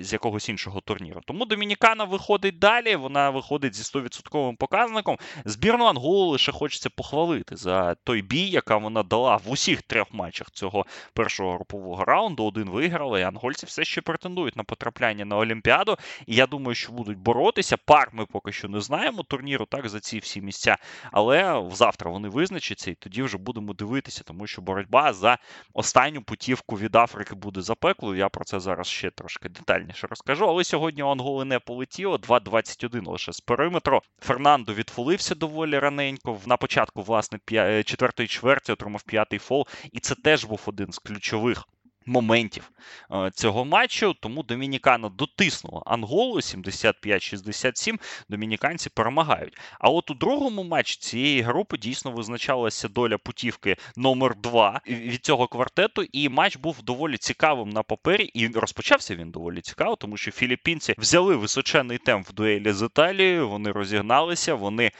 з 0.00 0.12
якогось 0.12 0.48
іншого 0.48 0.80
турніру. 0.80 1.20
Тому 1.24 1.44
Домінікана 1.44 2.04
виходить 2.04 2.58
далі, 2.58 2.96
вона 2.96 3.30
виходить 3.30 3.74
зі 3.74 3.98
100% 3.98 4.56
показником. 4.56 5.18
Збірну 5.44 5.84
Анголу 5.84 6.26
лише 6.26 6.52
хочеться 6.52 6.90
похвалити 6.90 7.56
за 7.56 7.94
той 7.94 8.22
бій, 8.22 8.48
яка 8.48 8.76
вона 8.76 9.02
дала 9.02 9.36
в 9.36 9.50
усіх 9.50 9.82
трьох 9.82 10.14
матчах 10.14 10.50
цього 10.50 10.86
першого 11.12 11.52
групового 11.52 12.04
раунду. 12.04 12.44
Один 12.44 12.70
виграли, 12.70 13.20
і 13.20 13.22
ангольці 13.22 13.66
все 13.66 13.84
ще 13.84 14.00
претендують 14.00 14.56
на 14.56 14.64
потрапляння 14.64 15.24
на 15.24 15.36
Олімпіаду. 15.36 15.96
І 16.26 16.34
я 16.34 16.46
думаю, 16.46 16.74
що 16.74 16.92
будуть 16.92 17.18
боротися. 17.18 17.76
Пар 17.76 18.08
ми 18.12 18.26
поки 18.26 18.52
що 18.52 18.68
не 18.68 18.80
знаємо 18.80 19.22
турніру, 19.22 19.66
так, 19.66 19.88
за 19.88 20.00
ці 20.00 20.18
всі 20.18 20.40
місця. 20.40 20.76
Але 21.12 21.64
завтра 21.72 22.10
вони 22.10 22.28
визначаться, 22.28 22.90
і 22.90 22.94
тоді 22.94 23.22
вже 23.22 23.38
будемо 23.38 23.72
дивитися, 23.72 24.22
тому 24.24 24.46
що 24.46 24.62
боротьба 24.62 25.12
за 25.12 25.38
останню 25.74 26.22
путівку 26.22 26.78
від 26.78 26.96
Африки 26.96 27.34
буде 27.34 27.60
запеклою. 27.60 28.18
Я 28.18 28.28
про 28.28 28.44
це 28.44 28.60
зараз 28.60 28.86
ще 28.86 29.10
трошки 29.16 29.48
детальніше 29.48 30.06
розкажу. 30.06 30.48
Але 30.48 30.64
сьогодні 30.64 31.02
у 31.02 31.08
Анголи 31.08 31.44
не 31.44 31.58
полетіло. 31.58 32.16
2-21 32.16 33.10
лише 33.10 33.32
з 33.32 33.40
периметру. 33.40 34.02
Фернандо 34.20 34.74
відфолився 34.74 35.34
доволі 35.34 35.78
раненько. 35.78 36.40
На 36.46 36.56
початку, 36.56 37.02
власне, 37.02 37.38
п'я 37.44 37.82
четвертої 37.82 38.28
чверті 38.28 38.72
отримав 38.72 39.02
п'ятий 39.02 39.38
фол. 39.38 39.66
І 39.92 40.00
це 40.00 40.14
теж 40.14 40.44
був 40.44 40.60
один 40.66 40.92
з 40.92 40.98
ключових 40.98 41.64
моментів 42.06 42.70
е, 43.12 43.30
цього 43.34 43.64
матчу. 43.64 44.14
Тому 44.20 44.42
Домінікана 44.42 45.08
дотиснула 45.08 45.82
Анголу 45.86 46.36
75-67. 46.36 47.98
Домініканці 48.28 48.90
перемагають. 48.90 49.58
А 49.78 49.88
от 49.88 50.10
у 50.10 50.14
другому 50.14 50.64
матчі 50.64 50.96
цієї 51.00 51.40
групи 51.40 51.78
дійсно 51.78 52.10
визначалася 52.10 52.88
доля 52.88 53.18
путівки 53.18 53.76
номер 53.96 54.36
2 54.36 54.80
від 54.86 55.24
цього 55.24 55.48
квартету. 55.48 56.02
І 56.12 56.28
матч 56.28 56.56
був 56.56 56.82
доволі 56.82 57.16
цікавим 57.16 57.70
на 57.70 57.82
папері. 57.82 58.24
І 58.24 58.48
розпочався 58.48 59.16
він 59.16 59.30
доволі 59.30 59.60
цікаво, 59.60 59.96
тому 59.96 60.16
що 60.16 60.30
філіппінці 60.30 60.94
взяли 60.98 61.36
височений 61.36 61.98
темп 61.98 62.28
в 62.28 62.32
дуелі 62.32 62.72
з 62.72 62.86
Італією. 62.86 63.48
Вони 63.48 63.72
розігналися, 63.72 64.54
вони 64.54 64.92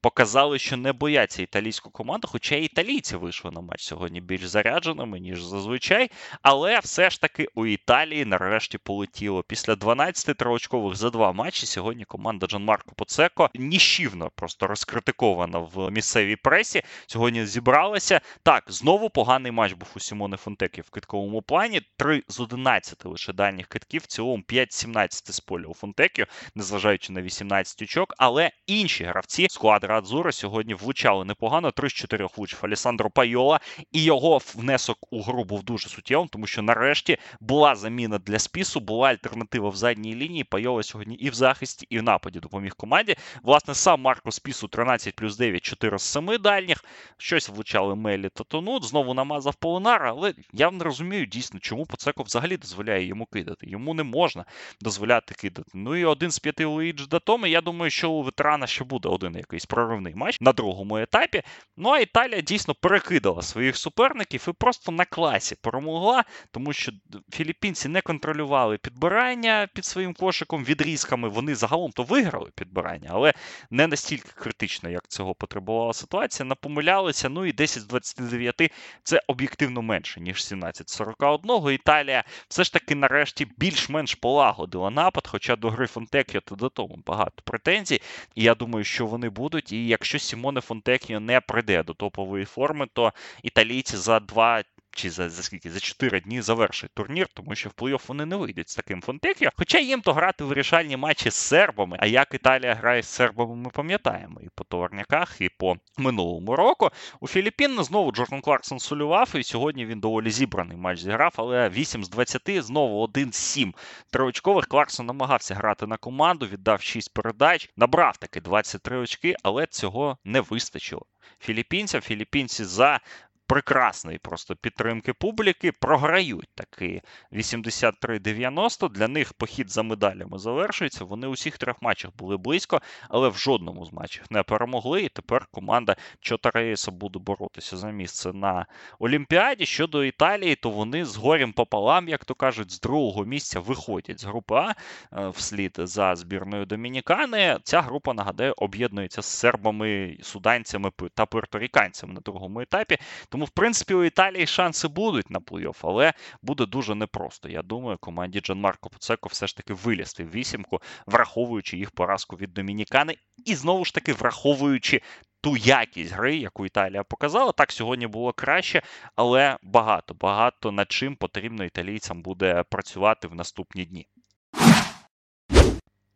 показали, 0.00 0.58
що 0.58 0.76
не 0.76 0.92
бояться 0.92 1.42
італійську 1.42 1.90
команду, 1.90 2.28
хоча 2.32 2.56
і 2.56 2.64
італійці 2.64 3.16
вийшли 3.16 3.50
на 3.50 3.60
матч 3.60 3.82
сьогодні 3.82 4.20
більш 4.20 4.44
зарядженими, 4.44 5.20
ніж 5.20 5.42
зазвичай. 5.42 6.10
Але 6.42 6.78
все 6.78 7.10
ж 7.10 7.20
таки 7.20 7.48
у 7.54 7.66
Італії 7.66 8.24
нарешті 8.24 8.78
полетіло. 8.78 9.42
Після 9.42 9.76
12 9.76 10.36
троочкових 10.36 10.96
за 10.96 11.10
два 11.10 11.32
матчі 11.32 11.66
сьогодні 11.66 12.04
команда 12.04 12.46
Джанмарко 12.46 12.92
Поцеко 12.96 13.50
ніщівно 13.54 14.30
просто 14.34 14.66
розкритикована 14.66 15.58
в 15.58 15.90
місцевій 15.90 16.36
пресі. 16.36 16.82
Сьогодні 17.06 17.46
зібралася. 17.46 18.20
Так, 18.42 18.64
знову 18.68 19.10
поганий 19.10 19.52
матч 19.52 19.72
був 19.72 19.88
у 19.96 20.00
Сімони 20.00 20.36
Фонтеки 20.36 20.82
в 20.82 20.90
китковому 20.90 21.42
плані. 21.42 21.80
3 21.96 22.22
з 22.28 22.40
11 22.40 23.04
лише 23.04 23.32
дальніх 23.32 23.66
китків, 23.66 24.02
в 24.02 24.06
цілому 24.06 24.42
5-17 24.48 25.32
з 25.32 25.40
поля 25.40 25.66
у 25.66 25.74
Фонтеків, 25.74 26.26
незважаючи 26.54 27.12
на 27.12 27.22
18 27.22 27.82
очок. 27.82 28.14
Але 28.18 28.50
інші 28.66 29.04
гравці 29.04 29.46
склади 29.50 29.86
Адзура 29.98 30.32
сьогодні 30.32 30.74
влучали 30.74 31.24
непогано. 31.24 31.70
3 31.70 31.88
з 31.88 31.92
4 31.92 32.28
влучив 32.36 32.58
Алісандро 32.62 33.10
Пайола, 33.10 33.60
і 33.92 34.02
його 34.02 34.38
внесок 34.54 34.98
у 35.10 35.22
гру 35.22 35.44
був 35.44 35.62
дуже 35.62 35.88
суттєвим, 35.88 36.28
тому 36.28 36.46
що 36.46 36.62
нарешті 36.62 37.18
була 37.40 37.74
заміна 37.74 38.18
для 38.18 38.38
спісу, 38.38 38.80
була 38.80 39.08
альтернатива 39.08 39.68
в 39.68 39.76
задній 39.76 40.14
лінії. 40.14 40.44
Пайола 40.44 40.82
сьогодні 40.82 41.14
і 41.14 41.30
в 41.30 41.34
захисті, 41.34 41.86
і 41.90 41.98
в 41.98 42.02
нападі 42.02 42.40
допоміг 42.40 42.74
команді. 42.74 43.16
Власне, 43.42 43.74
сам 43.74 44.00
Марко 44.00 44.30
Спісу 44.30 44.68
13 44.68 45.14
плюс 45.14 45.36
9, 45.36 45.62
4 45.62 45.98
з 45.98 46.02
7 46.02 46.36
дальніх. 46.40 46.84
Щось 47.16 47.48
влучали 47.48 47.94
Мелі 47.94 48.28
та 48.28 48.44
Тонут. 48.44 48.84
Знову 48.84 49.14
намазав 49.14 49.54
Полинара, 49.54 50.10
але 50.10 50.34
я 50.52 50.70
не 50.70 50.84
розумію 50.84 51.26
дійсно, 51.26 51.60
чому 51.60 51.86
Поцеко 51.86 52.22
взагалі 52.22 52.56
дозволяє 52.56 53.06
йому 53.06 53.26
кидати. 53.26 53.66
Йому 53.66 53.94
не 53.94 54.02
можна 54.02 54.44
дозволяти 54.80 55.34
кидати. 55.34 55.70
Ну 55.74 55.96
і 55.96 56.04
один 56.04 56.30
з 56.30 56.38
п'яти 56.38 56.64
Луїджі 56.64 57.06
Датоми. 57.06 57.50
Я 57.50 57.60
думаю, 57.60 57.90
що 57.90 58.10
у 58.10 58.22
ветерана 58.22 58.66
ще 58.66 58.84
буде 58.84 59.08
один 59.08 59.34
якийсь 59.36 59.66
проривний 59.78 60.14
матч 60.14 60.40
на 60.40 60.52
другому 60.52 60.98
етапі. 60.98 61.42
Ну 61.76 61.88
а 61.88 61.98
Італія 61.98 62.40
дійсно 62.40 62.74
перекидала 62.74 63.42
своїх 63.42 63.76
суперників 63.76 64.46
і 64.48 64.52
просто 64.52 64.92
на 64.92 65.04
класі 65.04 65.56
перемогла, 65.62 66.24
тому 66.50 66.72
що 66.72 66.92
філіппінці 67.32 67.88
не 67.88 68.00
контролювали 68.00 68.78
підбирання 68.78 69.68
під 69.74 69.84
своїм 69.84 70.14
кошиком 70.14 70.64
відрізками. 70.64 71.28
Вони 71.28 71.54
загалом 71.54 71.90
то 71.92 72.02
виграли 72.02 72.50
підбирання, 72.54 73.10
але 73.12 73.32
не 73.70 73.86
настільки 73.86 74.28
критично, 74.34 74.90
як 74.90 75.08
цього 75.08 75.34
потребувала 75.34 75.92
ситуація. 75.92 76.46
Напомилялися. 76.46 77.28
Ну 77.28 77.46
і 77.46 77.52
10 77.52 77.82
з 77.82 77.86
29 77.86 78.72
це 79.02 79.20
об'єктивно 79.26 79.82
менше, 79.82 80.20
ніж 80.20 80.44
17 80.44 80.90
з 80.90 80.92
41. 80.92 81.72
Італія 81.72 82.24
все 82.48 82.64
ж 82.64 82.72
таки 82.72 82.94
нарешті 82.94 83.46
більш-менш 83.56 84.14
полагодила 84.14 84.90
напад, 84.90 85.26
хоча 85.26 85.56
до 85.56 85.70
гри 85.70 85.86
Фонтеккіо 85.86 86.40
та 86.40 86.54
до 86.54 86.68
того 86.68 86.96
багато 87.06 87.42
претензій. 87.44 88.00
І 88.34 88.42
я 88.42 88.54
думаю, 88.54 88.84
що 88.84 89.06
вони 89.06 89.28
будуть. 89.28 89.67
І 89.72 89.86
якщо 89.86 90.18
Сімоне 90.18 90.60
Фонтекіо 90.60 91.20
не 91.20 91.40
прийде 91.40 91.82
до 91.82 91.94
топової 91.94 92.44
форми, 92.44 92.86
то 92.92 93.12
італійці 93.42 93.96
за 93.96 94.20
два 94.20 94.62
чи 94.98 95.10
за 95.10 95.30
за 95.30 95.42
скільки 95.42 95.70
за 95.70 95.80
4 95.80 96.20
дні 96.20 96.42
завершить 96.42 96.90
турнір, 96.94 97.28
тому 97.34 97.54
що 97.54 97.68
в 97.68 97.72
плей-офф 97.72 98.00
вони 98.08 98.26
не 98.26 98.36
вийдуть 98.36 98.70
з 98.70 98.76
таким 98.76 99.02
Фонтекіо. 99.02 99.50
Хоча 99.56 99.78
їм 99.78 100.00
то 100.00 100.12
грати 100.12 100.44
вирішальні 100.44 100.96
матчі 100.96 101.30
з 101.30 101.34
сербами. 101.34 101.96
А 102.00 102.06
як 102.06 102.34
Італія 102.34 102.74
грає 102.74 103.02
з 103.02 103.06
сербами, 103.08 103.56
ми 103.56 103.70
пам'ятаємо 103.70 104.40
і 104.40 104.48
по 104.54 104.64
товарняках, 104.64 105.40
і 105.40 105.48
по 105.48 105.76
минулому 105.96 106.56
року. 106.56 106.90
У 107.20 107.28
Філіппін 107.28 107.84
знову 107.84 108.12
Джордан 108.12 108.40
Кларксон 108.40 108.78
солював, 108.78 109.32
і 109.34 109.42
сьогодні 109.42 109.86
він 109.86 110.00
доволі 110.00 110.30
зібраний 110.30 110.76
матч 110.76 111.00
зіграв, 111.00 111.34
але 111.36 111.68
8 111.68 112.04
з 112.04 112.10
20, 112.10 112.42
знову 112.64 113.02
1 113.02 113.32
з 113.32 113.36
7 113.36 113.74
триочкових. 114.10 114.66
Кларксон 114.66 115.06
намагався 115.06 115.54
грати 115.54 115.86
на 115.86 115.96
команду, 115.96 116.46
віддав 116.46 116.82
6 116.82 117.14
передач, 117.14 117.70
набрав 117.76 118.16
таки 118.16 118.40
23 118.40 118.98
очки, 118.98 119.34
але 119.42 119.66
цього 119.66 120.18
не 120.24 120.40
вистачило. 120.40 121.06
Філіппінцям 121.40 122.00
філіппінці 122.00 122.64
за 122.64 123.00
прекрасної 123.48 124.18
просто 124.18 124.56
підтримки 124.56 125.12
публіки. 125.12 125.72
Програють 125.72 126.48
таки 126.54 127.02
83-90. 127.32 128.88
Для 128.90 129.08
них 129.08 129.32
похід 129.32 129.70
за 129.70 129.82
медалями 129.82 130.38
завершується. 130.38 131.04
Вони 131.04 131.26
у 131.26 131.32
всіх 131.32 131.58
трьох 131.58 131.82
матчах 131.82 132.10
були 132.18 132.36
близько, 132.36 132.80
але 133.08 133.28
в 133.28 133.36
жодному 133.36 133.86
з 133.86 133.92
матчів 133.92 134.24
не 134.30 134.42
перемогли. 134.42 135.02
І 135.02 135.08
тепер 135.08 135.46
команда 135.50 135.96
Чотареєса 136.20 136.90
буде 136.90 137.18
боротися 137.18 137.76
за 137.76 137.90
місце 137.90 138.32
на 138.32 138.66
Олімпіаді. 138.98 139.66
Щодо 139.66 140.04
Італії, 140.04 140.54
то 140.54 140.70
вони 140.70 141.04
з 141.04 141.16
горем 141.16 141.52
пополам, 141.52 142.08
як 142.08 142.24
то 142.24 142.34
кажуть, 142.34 142.72
з 142.72 142.80
другого 142.80 143.24
місця 143.24 143.60
виходять 143.60 144.20
з 144.20 144.24
групи 144.24 144.54
А 144.54 144.74
е, 145.12 145.28
вслід 145.28 145.76
за 145.78 146.16
збірною 146.16 146.66
Домінікани. 146.66 147.58
Ця 147.62 147.80
група, 147.80 148.14
нагадаю, 148.14 148.54
об'єднується 148.56 149.22
з 149.22 149.26
сербами, 149.26 150.18
суданцями 150.22 150.90
та 151.14 151.26
пуерторіканцями 151.26 152.12
на 152.12 152.20
другому 152.20 152.60
етапі. 152.60 152.98
Тому, 153.38 153.46
в 153.46 153.50
принципі, 153.50 153.94
у 153.94 154.04
Італії 154.04 154.46
шанси 154.46 154.88
будуть 154.88 155.30
на 155.30 155.38
плей-офф, 155.38 155.76
але 155.82 156.12
буде 156.42 156.66
дуже 156.66 156.94
непросто. 156.94 157.48
Я 157.48 157.62
думаю, 157.62 157.98
команді 158.00 158.40
Джан 158.40 158.60
Марко 158.60 158.90
Поцеко 158.90 159.28
все 159.28 159.46
ж 159.46 159.56
таки 159.56 159.74
вилізти 159.74 160.24
в 160.24 160.30
вісімку, 160.30 160.80
враховуючи 161.06 161.76
їх 161.76 161.90
поразку 161.90 162.36
від 162.36 162.54
Домінікани, 162.54 163.16
і 163.44 163.54
знову 163.54 163.84
ж 163.84 163.94
таки 163.94 164.12
враховуючи. 164.12 165.00
Ту 165.40 165.56
якість 165.56 166.12
гри, 166.12 166.36
яку 166.36 166.66
Італія 166.66 167.04
показала, 167.04 167.52
так 167.52 167.72
сьогодні 167.72 168.06
було 168.06 168.32
краще, 168.32 168.82
але 169.16 169.56
багато 169.62 170.14
багато 170.14 170.72
над 170.72 170.92
чим 170.92 171.16
потрібно 171.16 171.64
італійцям 171.64 172.22
буде 172.22 172.64
працювати 172.70 173.28
в 173.28 173.34
наступні 173.34 173.84
дні. 173.84 174.06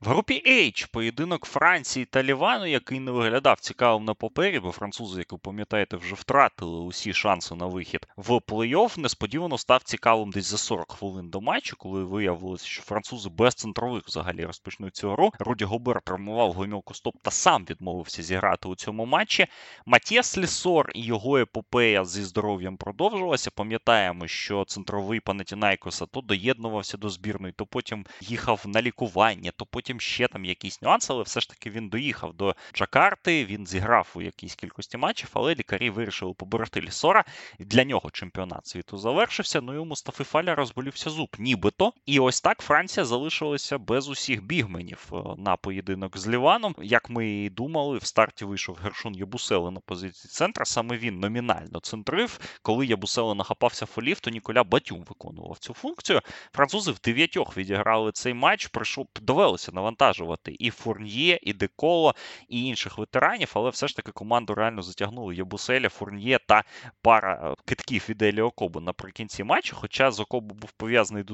В 0.02 0.08
групі 0.08 0.42
H 0.46 0.90
поєдинок 0.92 1.44
Франції 1.44 2.04
та 2.04 2.22
Лівану, 2.22 2.66
який 2.66 3.00
не 3.00 3.10
виглядав 3.10 3.60
цікавим 3.60 4.04
на 4.04 4.14
папері, 4.14 4.60
бо 4.60 4.72
французи, 4.72 5.18
як 5.18 5.32
ви 5.32 5.38
пам'ятаєте, 5.38 5.96
вже 5.96 6.14
втратили 6.14 6.80
усі 6.80 7.12
шанси 7.12 7.54
на 7.54 7.66
вихід 7.66 8.06
в 8.16 8.30
плей-офф, 8.30 8.98
несподівано 8.98 9.58
став 9.58 9.82
цікавим 9.82 10.30
десь 10.30 10.46
за 10.46 10.58
40 10.58 10.92
хвилин 10.92 11.28
до 11.28 11.40
матчу, 11.40 11.76
коли 11.76 12.04
виявилося, 12.04 12.66
що 12.66 12.82
французи 12.82 13.30
без 13.30 13.54
центрових 13.54 14.02
взагалі 14.06 14.44
розпочнуть 14.44 14.96
цю 14.96 15.10
гру. 15.10 15.32
Руді 15.38 15.64
Гобер 15.64 16.00
травмував 16.04 16.52
гомілку 16.52 16.94
стоп 16.94 17.14
та 17.22 17.30
сам 17.30 17.64
відмовився 17.70 18.22
зіграти 18.22 18.68
у 18.68 18.74
цьому 18.74 19.06
матчі. 19.06 19.46
Матєс 19.86 20.38
Лісор 20.38 20.90
і 20.94 21.04
його 21.04 21.38
епопея 21.38 22.04
зі 22.04 22.22
здоров'ям 22.22 22.76
продовжувалася. 22.76 23.50
Пам'ятаємо, 23.50 24.26
що 24.26 24.64
центровий 24.64 25.20
Панатінайкоса 25.20 26.06
то 26.06 26.20
доєднувався 26.20 26.96
до 26.96 27.08
збірної, 27.08 27.52
то 27.52 27.66
потім 27.66 28.06
їхав 28.20 28.62
на 28.66 28.82
лікування, 28.82 29.52
то 29.56 29.66
потім 29.66 29.91
потім 29.92 30.00
ще 30.00 30.28
там 30.28 30.44
якісь 30.44 30.82
нюанси, 30.82 31.12
але 31.12 31.22
все 31.22 31.40
ж 31.40 31.48
таки 31.48 31.70
він 31.70 31.88
доїхав 31.88 32.34
до 32.34 32.54
Джакарти, 32.74 33.44
він 33.44 33.66
зіграв 33.66 34.12
у 34.14 34.22
якійсь 34.22 34.54
кількості 34.54 34.96
матчів, 34.96 35.30
але 35.32 35.54
лікарі 35.54 35.90
вирішили 35.90 36.34
поберегти 36.34 36.80
Лісора. 36.80 37.24
Для 37.58 37.84
нього 37.84 38.10
чемпіонат 38.10 38.66
світу 38.66 38.98
завершився. 38.98 39.60
Ну 39.60 39.74
і 39.74 39.78
у 39.78 39.84
Мустафи 39.84 40.24
Фаля 40.24 40.54
розболівся 40.54 41.10
зуб, 41.10 41.28
нібито. 41.38 41.92
І 42.06 42.20
ось 42.20 42.40
так 42.40 42.58
Франція 42.60 43.04
залишилася 43.04 43.78
без 43.78 44.08
усіх 44.08 44.44
бігменів 44.44 45.10
е, 45.12 45.16
на 45.38 45.56
поєдинок 45.56 46.18
з 46.18 46.28
Ліваном. 46.28 46.74
Як 46.82 47.10
ми 47.10 47.28
і 47.28 47.50
думали, 47.50 47.98
в 47.98 48.04
старті 48.04 48.44
вийшов 48.44 48.78
Гершун 48.82 49.14
Ябусели 49.14 49.70
на 49.70 49.80
позиції 49.80 50.30
центра. 50.30 50.64
Саме 50.64 50.96
він 50.96 51.20
номінально 51.20 51.80
центрив. 51.80 52.40
Коли 52.62 52.86
Ябусели 52.86 53.34
нахапався 53.34 53.86
фолів, 53.86 54.20
то 54.20 54.30
Ніколя 54.30 54.64
Батюм 54.64 55.04
виконував 55.08 55.58
цю 55.58 55.74
функцію. 55.74 56.20
Французи 56.52 56.92
в 56.92 56.98
дев'ятьох 57.04 57.56
відіграли 57.56 58.12
цей 58.12 58.34
матч. 58.34 58.66
Прийшов 58.66 59.06
довелося 59.20 59.72
на 59.72 59.81
навантажувати 59.82 60.56
і 60.58 60.70
Фурньє, 60.70 61.38
і 61.42 61.52
Деколо, 61.52 62.14
і 62.48 62.64
інших 62.64 62.98
ветеранів, 62.98 63.52
але 63.54 63.70
все 63.70 63.88
ж 63.88 63.96
таки 63.96 64.12
команду 64.12 64.54
реально 64.54 64.82
затягнули 64.82 65.36
Єбуселя, 65.36 65.88
Фурньє 65.88 66.38
та 66.46 66.64
пара 67.02 67.52
е, 67.52 67.54
китків 67.64 68.04
від 68.08 68.22
Елі 68.22 68.40
Окобу 68.40 68.80
наприкінці 68.80 69.44
матчу. 69.44 69.76
Хоча 69.76 70.10
з 70.10 70.20
Окобу 70.20 70.54
був 70.54 70.72
пов'язаний 70.72 71.24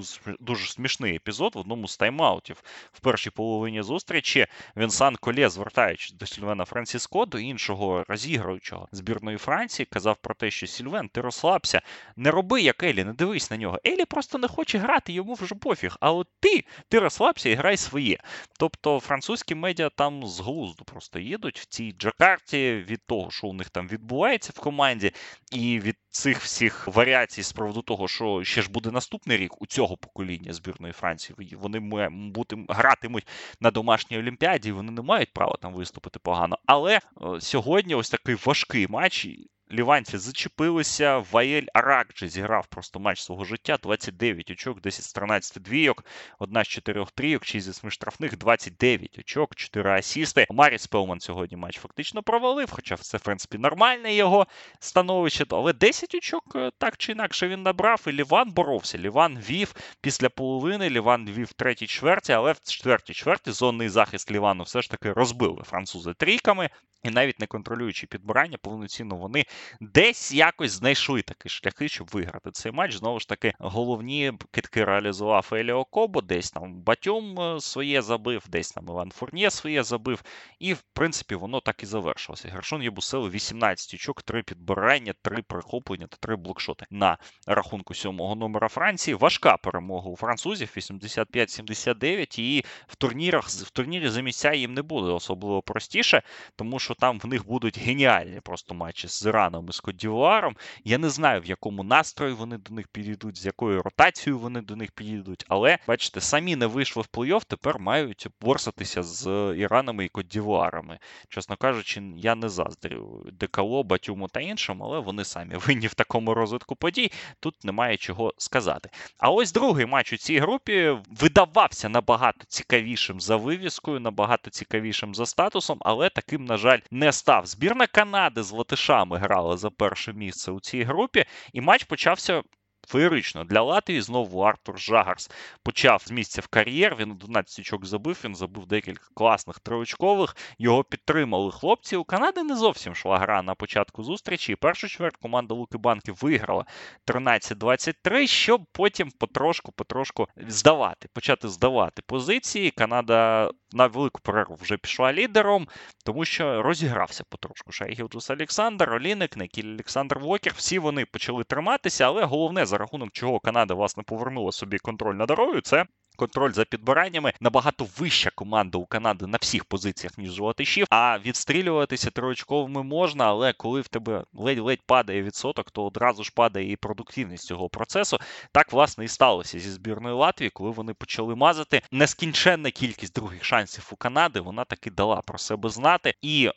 дуже, 0.40 0.66
смішний 0.66 1.16
епізод 1.16 1.54
в 1.54 1.58
одному 1.58 1.88
з 1.88 2.00
тайм-аутів 2.00 2.56
в 2.92 3.00
першій 3.00 3.30
половині 3.30 3.82
зустрічі. 3.82 4.46
Вінсан 4.76 5.16
Колє, 5.16 5.48
звертаючись 5.48 6.12
до 6.12 6.26
Сільвена 6.26 6.64
Франциско, 6.64 7.26
до 7.26 7.38
іншого 7.38 8.04
розігруючого 8.08 8.88
збірної 8.92 9.36
Франції, 9.36 9.86
казав 9.86 10.16
про 10.16 10.34
те, 10.34 10.50
що 10.50 10.66
Сільвен, 10.66 11.08
ти 11.08 11.20
розслабся, 11.20 11.80
не 12.16 12.30
роби 12.30 12.62
як 12.62 12.82
Елі, 12.82 13.04
не 13.04 13.12
дивись 13.12 13.50
на 13.50 13.56
нього. 13.56 13.78
Елі 13.86 14.04
просто 14.04 14.38
не 14.38 14.48
хоче 14.48 14.78
грати, 14.78 15.12
йому 15.12 15.34
вже 15.34 15.54
пофіг. 15.54 15.96
А 16.00 16.12
от 16.12 16.28
ти, 16.40 16.64
ти 16.88 16.98
розслабся 16.98 17.48
і 17.48 17.54
грай 17.54 17.76
своє. 17.76 18.18
Тобто 18.58 19.00
французькі 19.00 19.54
медіа 19.54 19.88
там 19.88 20.26
з 20.26 20.40
глузду 20.40 20.84
просто 20.84 21.18
їдуть 21.18 21.58
в 21.58 21.66
цій 21.66 21.92
Джакарті 21.92 22.84
від 22.88 23.06
того, 23.06 23.30
що 23.30 23.46
у 23.46 23.52
них 23.52 23.70
там 23.70 23.88
відбувається 23.88 24.52
в 24.56 24.60
команді, 24.60 25.12
і 25.52 25.80
від 25.80 25.96
цих 26.10 26.40
всіх 26.40 26.88
варіацій 26.88 27.42
з 27.42 27.52
приводу 27.52 27.82
того, 27.82 28.08
що 28.08 28.44
ще 28.44 28.62
ж 28.62 28.70
буде 28.70 28.90
наступний 28.90 29.36
рік 29.36 29.62
у 29.62 29.66
цього 29.66 29.96
покоління 29.96 30.52
збірної 30.52 30.92
Франції. 30.92 31.56
Вони 31.56 32.08
бути 32.10 32.56
гратимуть 32.68 33.26
на 33.60 33.70
домашній 33.70 34.18
олімпіаді, 34.18 34.72
вони 34.72 34.92
не 34.92 35.02
мають 35.02 35.32
права 35.32 35.56
там 35.62 35.74
виступити 35.74 36.18
погано. 36.18 36.58
Але 36.66 36.96
е, 36.96 37.00
сьогодні 37.40 37.94
ось 37.94 38.10
такий 38.10 38.34
важкий 38.34 38.86
матч. 38.88 39.28
Ліванці 39.72 40.18
зачепилися. 40.18 41.18
Ваєль 41.18 41.66
Аракджі 41.74 42.28
зіграв 42.28 42.66
просто 42.66 43.00
матч 43.00 43.22
свого 43.22 43.44
життя. 43.44 43.78
29 43.82 44.50
очок, 44.50 44.80
10 44.80 45.04
з 45.04 45.12
13 45.12 45.62
двійок, 45.62 46.04
одна 46.38 46.64
з 46.64 46.68
4 46.68 47.06
трійок, 47.14 47.44
6 47.44 47.64
зі 47.64 47.70
8 47.70 47.90
штрафних, 47.90 48.38
29 48.38 49.18
очок, 49.18 49.54
4 49.54 49.90
асісти. 49.90 50.46
Маріс 50.50 50.86
Пелман 50.86 51.20
сьогодні 51.20 51.56
матч 51.56 51.78
фактично 51.78 52.22
провалив, 52.22 52.70
хоча 52.70 52.96
це, 52.96 53.18
в 53.18 53.20
принципі, 53.20 53.58
нормальне 53.58 54.14
його 54.14 54.46
становище. 54.80 55.44
Але 55.50 55.72
10 55.72 56.14
очок 56.14 56.44
е, 56.56 56.70
так 56.78 56.96
чи 56.96 57.12
інакше 57.12 57.48
він 57.48 57.62
набрав. 57.62 58.04
І 58.06 58.12
Ліван 58.12 58.50
боровся. 58.50 58.98
Ліван 58.98 59.38
вів 59.38 59.74
після 60.00 60.28
половини. 60.28 60.90
Ліван 60.90 61.26
вів 61.26 61.46
в 61.46 61.52
третій 61.52 61.86
чверті, 61.86 62.32
але 62.32 62.52
в 62.52 62.60
четвертій 62.60 63.14
чверті 63.14 63.52
зонний 63.52 63.88
захист 63.88 64.30
Лівану 64.30 64.62
все 64.62 64.82
ж 64.82 64.90
таки 64.90 65.12
розбили 65.12 65.62
французи 65.64 66.14
трійками. 66.14 66.70
І 67.02 67.10
навіть 67.10 67.40
не 67.40 67.46
контролюючи 67.46 68.06
підбирання, 68.06 68.58
повноцінно 68.62 69.16
вони 69.16 69.44
десь 69.80 70.32
якось 70.32 70.70
знайшли 70.70 71.22
такі 71.22 71.48
шляхи, 71.48 71.88
щоб 71.88 72.08
виграти 72.12 72.50
цей 72.50 72.72
матч. 72.72 72.96
Знову 72.96 73.20
ж 73.20 73.28
таки, 73.28 73.52
головні 73.58 74.32
китки 74.50 74.84
реалізував 74.84 75.48
Еліо 75.52 75.84
Кобо, 75.84 76.20
десь 76.20 76.50
там 76.50 76.82
Батьом 76.82 77.40
е, 77.40 77.60
своє 77.60 78.02
забив, 78.02 78.44
десь 78.48 78.72
там 78.72 78.84
Іван 78.88 79.10
Фурнє 79.10 79.50
своє 79.50 79.82
забив. 79.82 80.22
І, 80.58 80.74
в 80.74 80.82
принципі, 80.92 81.34
воно 81.34 81.60
так 81.60 81.82
і 81.82 81.86
завершилося. 81.86 82.48
Гершон 82.48 82.82
Єбусели 82.82 83.30
18 83.30 83.94
очок, 83.94 84.22
3 84.22 84.42
підбирання, 84.42 85.14
3 85.22 85.42
прихоплення 85.42 86.06
та 86.06 86.16
3 86.20 86.36
блокшоти 86.36 86.86
на 86.90 87.18
рахунку 87.46 87.94
сьомого 87.94 88.34
номера 88.34 88.68
Франції. 88.68 89.14
Важка 89.14 89.56
перемога 89.56 90.10
у 90.10 90.16
французів 90.16 90.72
85-79. 90.76 92.40
І 92.40 92.64
в 92.86 92.96
турнірах 92.96 93.48
в 93.48 93.70
турнірі 93.70 94.08
за 94.08 94.20
місця 94.20 94.52
їм 94.52 94.74
не 94.74 94.82
буде 94.82 95.12
особливо 95.12 95.62
простіше, 95.62 96.22
тому 96.56 96.78
що 96.78 96.87
там 96.94 97.18
в 97.18 97.26
них 97.26 97.46
будуть 97.46 97.78
геніальні 97.78 98.40
просто 98.40 98.74
матчі 98.74 99.08
з 99.08 99.26
Іраном 99.26 99.66
і 99.68 99.72
з 99.72 99.80
Кодівуаром. 99.80 100.56
Я 100.84 100.98
не 100.98 101.10
знаю, 101.10 101.40
в 101.40 101.46
якому 101.46 101.82
настрої 101.82 102.34
вони 102.34 102.58
до 102.58 102.74
них 102.74 102.88
підійдуть, 102.88 103.38
з 103.38 103.46
якою 103.46 103.82
ротацією 103.82 104.38
вони 104.38 104.60
до 104.60 104.76
них 104.76 104.90
підійдуть. 104.92 105.44
Але 105.48 105.78
бачите, 105.86 106.20
самі 106.20 106.56
не 106.56 106.66
вийшли 106.66 107.02
в 107.02 107.08
плей-офф, 107.12 107.42
тепер 107.48 107.78
мають 107.78 108.26
борсатися 108.40 109.02
з 109.02 109.54
Іранами 109.56 110.04
і 110.04 110.08
Кодівуарами. 110.08 110.98
Чесно 111.28 111.56
кажучи, 111.56 112.02
я 112.16 112.34
не 112.34 112.48
заздрю 112.48 113.26
Декало, 113.32 113.82
Батюму 113.82 114.28
та 114.28 114.40
іншим, 114.40 114.82
але 114.82 114.98
вони 114.98 115.24
самі 115.24 115.54
винні 115.66 115.86
в 115.86 115.94
такому 115.94 116.34
розвитку 116.34 116.76
подій. 116.76 117.12
Тут 117.40 117.64
немає 117.64 117.96
чого 117.96 118.34
сказати. 118.38 118.90
А 119.18 119.30
ось 119.30 119.52
другий 119.52 119.86
матч 119.86 120.12
у 120.12 120.16
цій 120.16 120.38
групі 120.38 120.96
видавався 121.10 121.88
набагато 121.88 122.44
цікавішим 122.48 123.20
за 123.20 123.36
вивіскою, 123.36 124.00
набагато 124.00 124.50
цікавішим 124.50 125.14
за 125.14 125.26
статусом, 125.26 125.78
але 125.80 126.10
таким, 126.10 126.44
на 126.44 126.56
жаль, 126.56 126.77
не 126.90 127.12
став. 127.12 127.46
Збірна 127.46 127.86
Канади 127.86 128.42
з 128.42 128.52
Латишами 128.52 129.18
грала 129.18 129.56
за 129.56 129.70
перше 129.70 130.12
місце 130.12 130.50
у 130.50 130.60
цій 130.60 130.82
групі, 130.82 131.24
і 131.52 131.60
матч 131.60 131.84
почався 131.84 132.42
Феєрично 132.88 133.44
для 133.44 133.62
Латвії 133.62 134.00
знову 134.00 134.40
Артур 134.40 134.78
Жагарс 134.78 135.30
почав 135.62 136.02
з 136.06 136.10
місця 136.10 136.40
в 136.40 136.46
кар'єр. 136.46 136.96
Він 136.96 137.10
11 137.10 137.58
очок 137.58 137.86
забив. 137.86 138.20
Він 138.24 138.34
забив 138.34 138.66
декілька 138.66 139.04
класних 139.14 139.58
триочкових. 139.58 140.36
Його 140.58 140.84
підтримали 140.84 141.52
хлопці. 141.52 141.96
У 141.96 142.04
Канади 142.04 142.42
не 142.42 142.56
зовсім 142.56 142.94
шла 142.94 143.18
гра 143.18 143.42
на 143.42 143.54
початку 143.54 144.04
зустрічі. 144.04 144.52
І 144.52 144.56
першу 144.56 144.88
чверть 144.88 145.16
команда 145.16 145.54
Луки 145.54 145.78
Банки 145.78 146.12
виграла 146.12 146.64
13-23, 147.06 148.26
щоб 148.26 148.64
потім 148.72 149.10
потрошку-потрошку 149.18 150.26
здавати, 150.36 151.08
почати 151.12 151.48
здавати 151.48 152.02
позиції. 152.06 152.70
Канада 152.70 153.50
на 153.72 153.86
велику 153.86 154.20
перерву 154.20 154.58
вже 154.60 154.76
пішла 154.76 155.12
лідером, 155.12 155.68
тому 156.04 156.24
що 156.24 156.62
розігрався 156.62 157.24
потрошку. 157.28 157.72
Шай 157.72 158.30
Гілджес-Александер, 158.30 158.92
Оліник, 158.92 159.36
Нікіл 159.36 159.72
Александер-Вокер. 159.72 160.52
Всі 160.56 160.78
вони 160.78 161.04
почали 161.04 161.44
триматися, 161.44 162.06
але 162.06 162.24
головне 162.24 162.66
за 162.66 162.77
рахунок 162.78 163.12
чого 163.12 163.40
Канада 163.40 163.74
власне 163.74 164.02
повернула 164.02 164.52
собі 164.52 164.78
контроль 164.78 165.14
над 165.14 165.28
грою, 165.28 165.60
це 165.60 165.86
контроль 166.18 166.52
за 166.52 166.64
підбираннями. 166.64 167.32
Набагато 167.40 167.86
вища 167.98 168.30
команда 168.34 168.78
у 168.78 168.86
Канади 168.86 169.26
на 169.26 169.38
всіх 169.40 169.64
позиціях, 169.64 170.18
ніж 170.18 170.40
у 170.40 170.44
латишів. 170.44 170.86
А 170.90 171.18
відстрілюватися 171.18 172.10
триочковими 172.10 172.82
можна, 172.82 173.26
але 173.26 173.52
коли 173.52 173.80
в 173.80 173.88
тебе 173.88 174.24
ледь-ледь 174.34 174.82
падає 174.86 175.22
відсоток, 175.22 175.70
то 175.70 175.84
одразу 175.84 176.24
ж 176.24 176.32
падає 176.34 176.72
і 176.72 176.76
продуктивність 176.76 177.46
цього 177.46 177.68
процесу. 177.68 178.18
Так, 178.52 178.72
власне, 178.72 179.04
і 179.04 179.08
сталося 179.08 179.58
зі 179.58 179.70
збірною 179.70 180.16
Латвії, 180.16 180.50
коли 180.50 180.70
вони 180.70 180.94
почали 180.94 181.34
мазати. 181.34 181.82
Нескінченна 181.92 182.70
кількість 182.70 183.14
других 183.14 183.44
шансів 183.44 183.88
у 183.92 183.96
Канади 183.96 184.40
вона 184.40 184.64
таки 184.64 184.90
дала 184.90 185.20
про 185.20 185.38
себе 185.38 185.68
знати. 185.68 186.14
І 186.22 186.50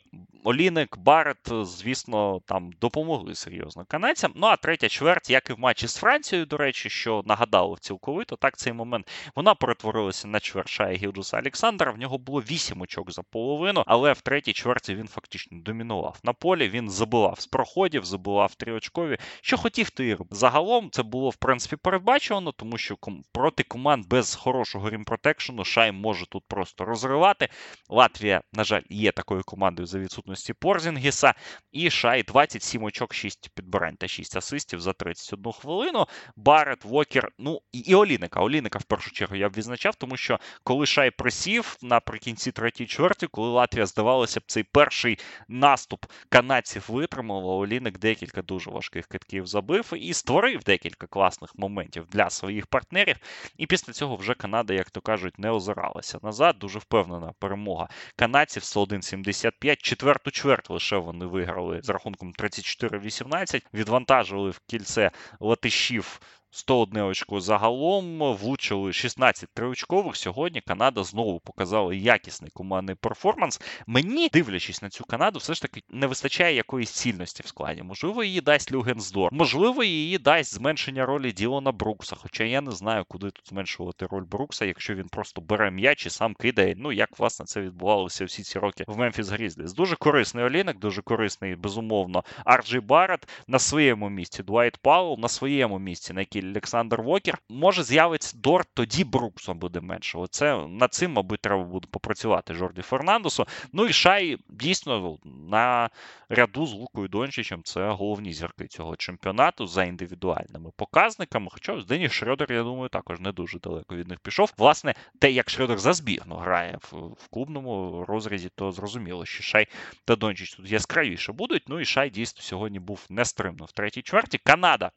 Оліник, 0.44 0.98
Барет, 0.98 1.48
звісно, 1.62 2.40
там 2.46 2.70
допомогли 2.80 3.34
серйозно 3.34 3.84
канадцям. 3.88 4.32
Ну 4.34 4.46
а 4.46 4.56
третя 4.56 4.88
чверть, 4.88 5.30
як 5.30 5.50
і 5.50 5.52
в 5.52 5.58
матчі 5.58 5.86
з 5.86 5.96
Францією, 5.96 6.46
до 6.46 6.56
речі, 6.56 6.90
що 6.90 7.22
нагадало 7.26 7.78
цілковито, 7.78 8.36
так 8.36 8.56
цей 8.56 8.72
момент 8.72 9.10
вона 9.36 9.51
перетворилася 9.54 10.28
на 10.28 10.40
чверть 10.40 10.68
Шая 10.68 10.96
Гілджуса 10.96 11.38
Олександра. 11.38 11.92
В 11.92 11.98
нього 11.98 12.18
було 12.18 12.40
8 12.40 12.80
очок 12.80 13.12
за 13.12 13.22
половину, 13.22 13.84
але 13.86 14.12
в 14.12 14.20
третій 14.20 14.52
чверті 14.52 14.94
він 14.94 15.08
фактично 15.08 15.58
домінував. 15.60 16.18
На 16.22 16.32
полі 16.32 16.68
він 16.68 16.90
забивав 16.90 17.40
з 17.40 17.46
проходів, 17.46 18.04
забивав 18.04 18.54
тріочкові. 18.54 19.18
Що 19.40 19.56
хотів, 19.56 19.90
і 20.00 20.12
робив. 20.14 20.26
Загалом 20.30 20.90
це 20.90 21.02
було 21.02 21.30
в 21.30 21.36
принципі 21.36 21.76
передбачено, 21.76 22.52
тому 22.52 22.78
що 22.78 22.96
проти 23.32 23.62
команд 23.62 24.06
без 24.08 24.34
хорошого 24.34 24.90
рімпротекшену 24.90 25.64
Шай 25.64 25.92
може 25.92 26.26
тут 26.26 26.44
просто 26.48 26.84
розривати. 26.84 27.48
Латвія, 27.88 28.42
на 28.52 28.64
жаль, 28.64 28.82
є 28.88 29.12
такою 29.12 29.42
командою 29.42 29.86
за 29.86 29.98
відсутності 29.98 30.52
Порзінгіса. 30.52 31.34
І 31.72 31.90
Шай 31.90 32.22
27 32.22 32.84
очок, 32.84 33.14
6 33.14 33.50
підбирань 33.54 33.96
та 33.96 34.08
6 34.08 34.36
асистів 34.36 34.80
за 34.80 34.92
31 34.92 35.52
хвилину. 35.52 36.06
Барет, 36.36 36.84
Вокер, 36.84 37.32
ну 37.38 37.60
і 37.72 37.94
Оліника. 37.94 38.40
Оліника 38.40 38.78
в 38.78 38.84
першу 38.84 39.10
чергу 39.10 39.36
я 39.42 39.48
б 39.48 39.52
відзначав, 39.52 39.94
тому 39.94 40.16
що 40.16 40.38
коли 40.64 40.86
Шай 40.86 41.10
присів 41.10 41.76
наприкінці 41.82 42.52
третьої 42.52 42.86
чверті, 42.86 43.26
коли 43.26 43.48
Латвія 43.48 43.86
здавалося 43.86 44.40
б, 44.40 44.42
цей 44.46 44.62
перший 44.62 45.18
наступ 45.48 46.06
канадців 46.28 46.84
витримала, 46.88 47.54
Оліник 47.54 47.98
декілька 47.98 48.42
дуже 48.42 48.70
важких 48.70 49.06
китків 49.06 49.46
забив 49.46 49.92
і 49.96 50.14
створив 50.14 50.62
декілька 50.64 51.06
класних 51.06 51.50
моментів 51.56 52.06
для 52.10 52.30
своїх 52.30 52.66
партнерів. 52.66 53.16
І 53.56 53.66
після 53.66 53.92
цього 53.92 54.16
вже 54.16 54.34
Канада, 54.34 54.74
як 54.74 54.90
то 54.90 55.00
кажуть, 55.00 55.38
не 55.38 55.50
озиралася 55.50 56.18
назад. 56.22 56.56
Дуже 56.58 56.78
впевнена 56.78 57.32
перемога 57.38 57.88
канадців 58.16 58.62
101-75. 58.62 59.76
Четверту 59.76 60.22
четверту 60.22 60.30
чверть 60.30 60.70
лише 60.70 60.96
вони 60.96 61.26
виграли 61.26 61.80
з 61.82 61.88
рахунком 61.88 62.32
34-18, 62.38 63.66
відвантажили 63.74 64.50
в 64.50 64.60
кільце 64.66 65.10
латишів 65.40 66.20
101 66.54 67.02
очко 67.02 67.40
загалом, 67.40 68.34
влучили 68.34 68.92
16 68.92 69.48
триочкових. 69.54 70.16
Сьогодні 70.16 70.60
Канада 70.60 71.04
знову 71.04 71.40
показала 71.40 71.94
якісний 71.94 72.50
командний 72.54 72.96
перформанс. 72.96 73.60
Мені, 73.86 74.28
дивлячись 74.32 74.82
на 74.82 74.90
цю 74.90 75.04
Канаду, 75.04 75.38
все 75.38 75.54
ж 75.54 75.62
таки 75.62 75.82
не 75.90 76.06
вистачає 76.06 76.56
якоїсь 76.56 76.90
цільності 76.90 77.42
в 77.42 77.46
складі. 77.46 77.82
Можливо, 77.82 78.24
її 78.24 78.40
дасть 78.40 78.72
Люгенц 78.72 79.09
Дорт, 79.09 79.32
можливо, 79.32 79.84
її 79.84 80.18
дасть 80.18 80.54
зменшення 80.54 81.06
ролі 81.06 81.32
Ділона 81.32 81.72
Брукса. 81.72 82.16
Хоча 82.16 82.44
я 82.44 82.60
не 82.60 82.70
знаю, 82.70 83.04
куди 83.08 83.30
тут 83.30 83.48
зменшувати 83.48 84.06
роль 84.06 84.24
Брукса, 84.24 84.64
якщо 84.64 84.94
він 84.94 85.08
просто 85.08 85.40
бере 85.40 85.70
м'яч 85.70 86.06
і 86.06 86.10
сам 86.10 86.34
кидає. 86.34 86.74
Ну 86.78 86.92
як 86.92 87.18
власне 87.18 87.46
це 87.46 87.60
відбувалося 87.60 88.24
всі 88.24 88.42
ці 88.42 88.58
роки 88.58 88.84
в 88.86 88.98
Мемфіс 88.98 89.28
Грізліс. 89.28 89.72
Дуже 89.72 89.96
корисний 89.96 90.44
Оліник, 90.44 90.78
дуже 90.78 91.02
корисний, 91.02 91.56
безумовно, 91.56 92.24
Ар 92.44 92.54
Джей 92.54 92.80
Барретт 92.80 93.28
на 93.46 93.58
своєму 93.58 94.10
місці. 94.10 94.42
Дуайт 94.42 94.78
Пауелл 94.82 95.20
на 95.20 95.28
своєму 95.28 95.78
місці, 95.78 96.12
Нікіл 96.12 96.41
Александер-Вокер. 96.42 97.38
Може 97.48 97.82
з'явиться 97.82 98.36
Дорт, 98.38 98.68
тоді 98.74 99.04
Бруксом 99.04 99.58
буде 99.58 99.80
менше. 99.80 100.18
Оце 100.18 100.66
над 100.66 100.94
цим, 100.94 101.12
мабуть, 101.12 101.40
треба 101.40 101.62
буде 101.62 101.88
попрацювати 101.90 102.54
Жорді 102.54 102.82
Фернандесу. 102.82 103.46
Ну 103.72 103.86
і 103.86 103.92
Шай 103.92 104.38
дійсно 104.48 105.18
на 105.24 105.90
ряду 106.28 106.66
з 106.66 106.72
Лукою 106.72 107.08
Дончичем 107.08 107.62
це 107.64 107.90
головні 107.90 108.32
зірки 108.32 108.66
цього 108.66 108.96
чемпіонату 108.96 109.66
за 109.66 109.84
індивідуальними 109.84 110.70
показниками. 110.76 111.48
Хоча 111.50 111.80
з 111.80 111.86
Денні 111.86 112.08
Шредер, 112.08 112.52
я 112.52 112.62
думаю, 112.62 112.88
також 112.88 113.20
не 113.20 113.32
дуже 113.32 113.58
далеко 113.58 113.96
від 113.96 114.08
них 114.08 114.20
пішов. 114.20 114.52
Власне, 114.58 114.94
те, 115.20 115.30
як 115.30 115.46
Шредер 115.46 115.78
за 115.78 115.92
збірну 115.92 116.34
грає 116.34 116.78
в, 116.82 116.96
в 116.96 117.28
клубному 117.30 118.04
розрізі, 118.08 118.50
то 118.54 118.72
зрозуміло, 118.72 119.26
що 119.26 119.42
Шай 119.42 119.66
та 120.04 120.16
Дончич 120.16 120.54
тут 120.54 120.70
яскравіше 120.70 121.32
будуть. 121.32 121.68
Ну 121.68 121.80
і 121.80 121.84
Шай 121.84 122.10
дійсно 122.10 122.42
сьогодні 122.42 122.78
був 122.78 123.06
нестримно 123.10 123.64
в 123.64 123.72
третій 123.72 124.02
чверті. 124.02 124.38
Канада 124.38 124.90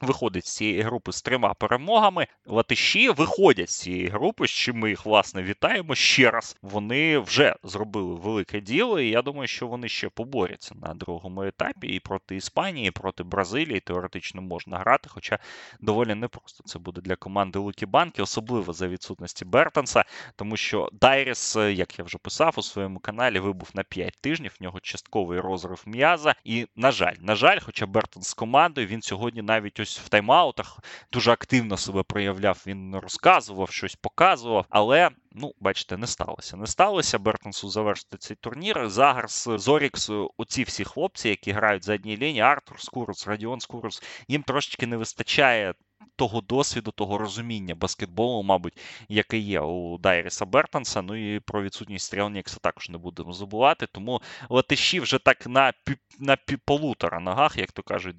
Виходить 0.00 0.46
з 0.46 0.56
цієї 0.56 0.82
групи 0.82 1.12
з 1.12 1.22
трьома 1.22 1.54
перемогами. 1.54 2.26
Латиші 2.46 3.10
виходять 3.10 3.70
з 3.70 3.80
цієї 3.80 4.08
групи, 4.08 4.46
з 4.46 4.50
чим 4.50 4.78
ми 4.78 4.90
їх 4.90 5.06
власне 5.06 5.42
вітаємо 5.42 5.94
ще 5.94 6.30
раз. 6.30 6.56
Вони 6.62 7.18
вже 7.18 7.54
зробили 7.62 8.14
велике 8.14 8.60
діло, 8.60 9.00
і 9.00 9.08
я 9.08 9.22
думаю, 9.22 9.48
що 9.48 9.66
вони 9.66 9.88
ще 9.88 10.08
поборються 10.08 10.74
на 10.74 10.94
другому 10.94 11.42
етапі. 11.42 11.86
І 11.88 12.00
проти 12.00 12.36
Іспанії, 12.36 12.88
і 12.88 12.90
проти 12.90 13.22
Бразилії 13.22 13.80
теоретично 13.80 14.42
можна 14.42 14.78
грати. 14.78 15.08
Хоча 15.12 15.38
доволі 15.80 16.14
непросто 16.14 16.64
це 16.64 16.78
буде 16.78 17.00
для 17.00 17.16
команди 17.16 17.58
Лукі 17.58 17.86
Банки, 17.86 18.22
особливо 18.22 18.72
за 18.72 18.88
відсутності 18.88 19.44
Бертонса, 19.44 20.04
тому 20.36 20.56
що 20.56 20.88
Дайріс, 20.92 21.56
як 21.56 21.98
я 21.98 22.04
вже 22.04 22.18
писав 22.18 22.54
у 22.56 22.62
своєму 22.62 22.98
каналі, 22.98 23.38
вибув 23.38 23.70
на 23.74 23.82
5 23.82 24.18
тижнів. 24.20 24.56
В 24.60 24.62
нього 24.62 24.80
частковий 24.80 25.40
розрив 25.40 25.82
м'яза. 25.86 26.34
І, 26.44 26.66
на 26.76 26.92
жаль, 26.92 27.14
на 27.20 27.34
жаль, 27.34 27.58
хоча 27.62 27.86
Бертон 27.86 28.22
з 28.22 28.34
командою 28.34 28.86
він 28.86 29.02
сьогодні 29.02 29.42
навіть 29.42 29.80
ось 29.80 29.87
щось 29.88 30.06
в 30.06 30.08
тайм-аутах, 30.08 30.78
дуже 31.12 31.32
активно 31.32 31.76
себе 31.76 32.02
проявляв. 32.02 32.62
Він 32.66 32.96
розказував, 32.96 33.70
щось 33.70 33.94
показував, 33.94 34.66
але. 34.70 35.10
Ну, 35.32 35.54
бачите, 35.60 35.96
не 35.96 36.06
сталося. 36.06 36.56
Не 36.56 36.66
сталося 36.66 37.18
Бертонсу 37.18 37.68
завершити 37.68 38.16
цей 38.18 38.36
турнір. 38.36 38.88
Загарс, 38.88 39.48
Зорікс, 39.48 40.10
оці 40.36 40.62
всі 40.62 40.84
хлопці, 40.84 41.28
які 41.28 41.52
грають 41.52 41.84
за 41.84 41.92
задній 41.92 42.16
лінії, 42.16 42.40
Артур 42.40 42.80
Скурус, 42.80 43.26
Радіон 43.26 43.60
Скурус, 43.60 44.02
їм 44.28 44.42
трошечки 44.42 44.86
не 44.86 44.96
вистачає 44.96 45.74
того 46.16 46.40
досвіду, 46.40 46.90
того 46.90 47.18
розуміння 47.18 47.74
баскетболу, 47.74 48.42
мабуть, 48.42 48.78
яке 49.08 49.38
є 49.38 49.60
у 49.60 49.98
Дайріса 49.98 50.44
Бертонса. 50.44 51.02
Ну 51.02 51.34
і 51.36 51.40
про 51.40 51.62
відсутність 51.62 52.06
Стрелнікса 52.06 52.58
також 52.60 52.88
не 52.88 52.98
будемо 52.98 53.32
забувати. 53.32 53.86
Тому 53.86 54.22
латиші 54.48 55.00
вже 55.00 55.18
так 55.18 55.46
на 55.46 55.72
на 56.18 56.36
полутора 56.64 57.20
ногах, 57.20 57.58
як 57.58 57.72
то 57.72 57.82
кажуть, 57.82 58.16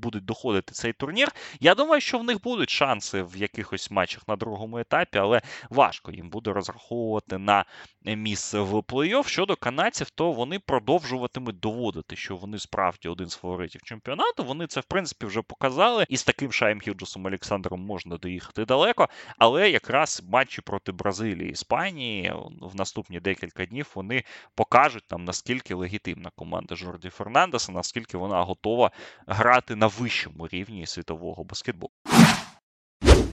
будуть 0.00 0.24
доходити 0.24 0.72
цей 0.72 0.92
турнір. 0.92 1.28
Я 1.60 1.74
думаю, 1.74 2.00
що 2.00 2.18
в 2.18 2.24
них 2.24 2.42
будуть 2.42 2.70
шанси 2.70 3.22
в 3.22 3.36
якихось 3.36 3.90
матчах 3.90 4.28
на 4.28 4.36
другому 4.36 4.78
етапі, 4.78 5.18
але 5.18 5.42
важко 5.70 6.12
їм 6.12 6.30
буде 6.30 6.52
розраховувати 6.52 7.38
на 7.38 7.64
місце 8.04 8.60
в 8.60 8.74
плей-офф. 8.74 9.26
Щодо 9.26 9.56
канадців, 9.56 10.10
то 10.10 10.32
вони 10.32 10.58
продовжуватимуть 10.58 11.60
доводити, 11.60 12.16
що 12.16 12.36
вони 12.36 12.58
справді 12.58 13.08
один 13.08 13.28
з 13.28 13.36
фаворитів 13.36 13.82
чемпіонату. 13.82 14.44
Вони 14.44 14.66
це 14.66 14.80
в 14.80 14.84
принципі 14.84 15.26
вже 15.26 15.42
показали. 15.42 16.06
І 16.08 16.16
з 16.16 16.24
таким 16.24 16.52
Шаєм 16.52 16.80
Хюджесом 16.80 17.26
Олександром 17.26 17.80
можна 17.80 18.16
доїхати 18.16 18.64
далеко. 18.64 19.08
Але 19.38 19.70
якраз 19.70 20.22
матчі 20.28 20.62
проти 20.62 20.92
Бразилії 20.92 21.50
Іспанії 21.50 22.34
в 22.60 22.76
наступні 22.76 23.20
декілька 23.20 23.66
днів 23.66 23.90
вони 23.94 24.24
покажуть 24.54 25.04
нам 25.10 25.24
наскільки 25.24 25.74
легітимна 25.74 26.30
команда 26.36 26.76
Жорді 26.76 27.08
Фернандеса, 27.08 27.72
наскільки 27.72 28.16
вона 28.16 28.42
готова 28.42 28.90
грати 29.26 29.76
на 29.76 29.86
вищому 29.98 30.48
рівні 30.48 30.86
світового 30.86 31.44
баскетболу. 31.44 31.90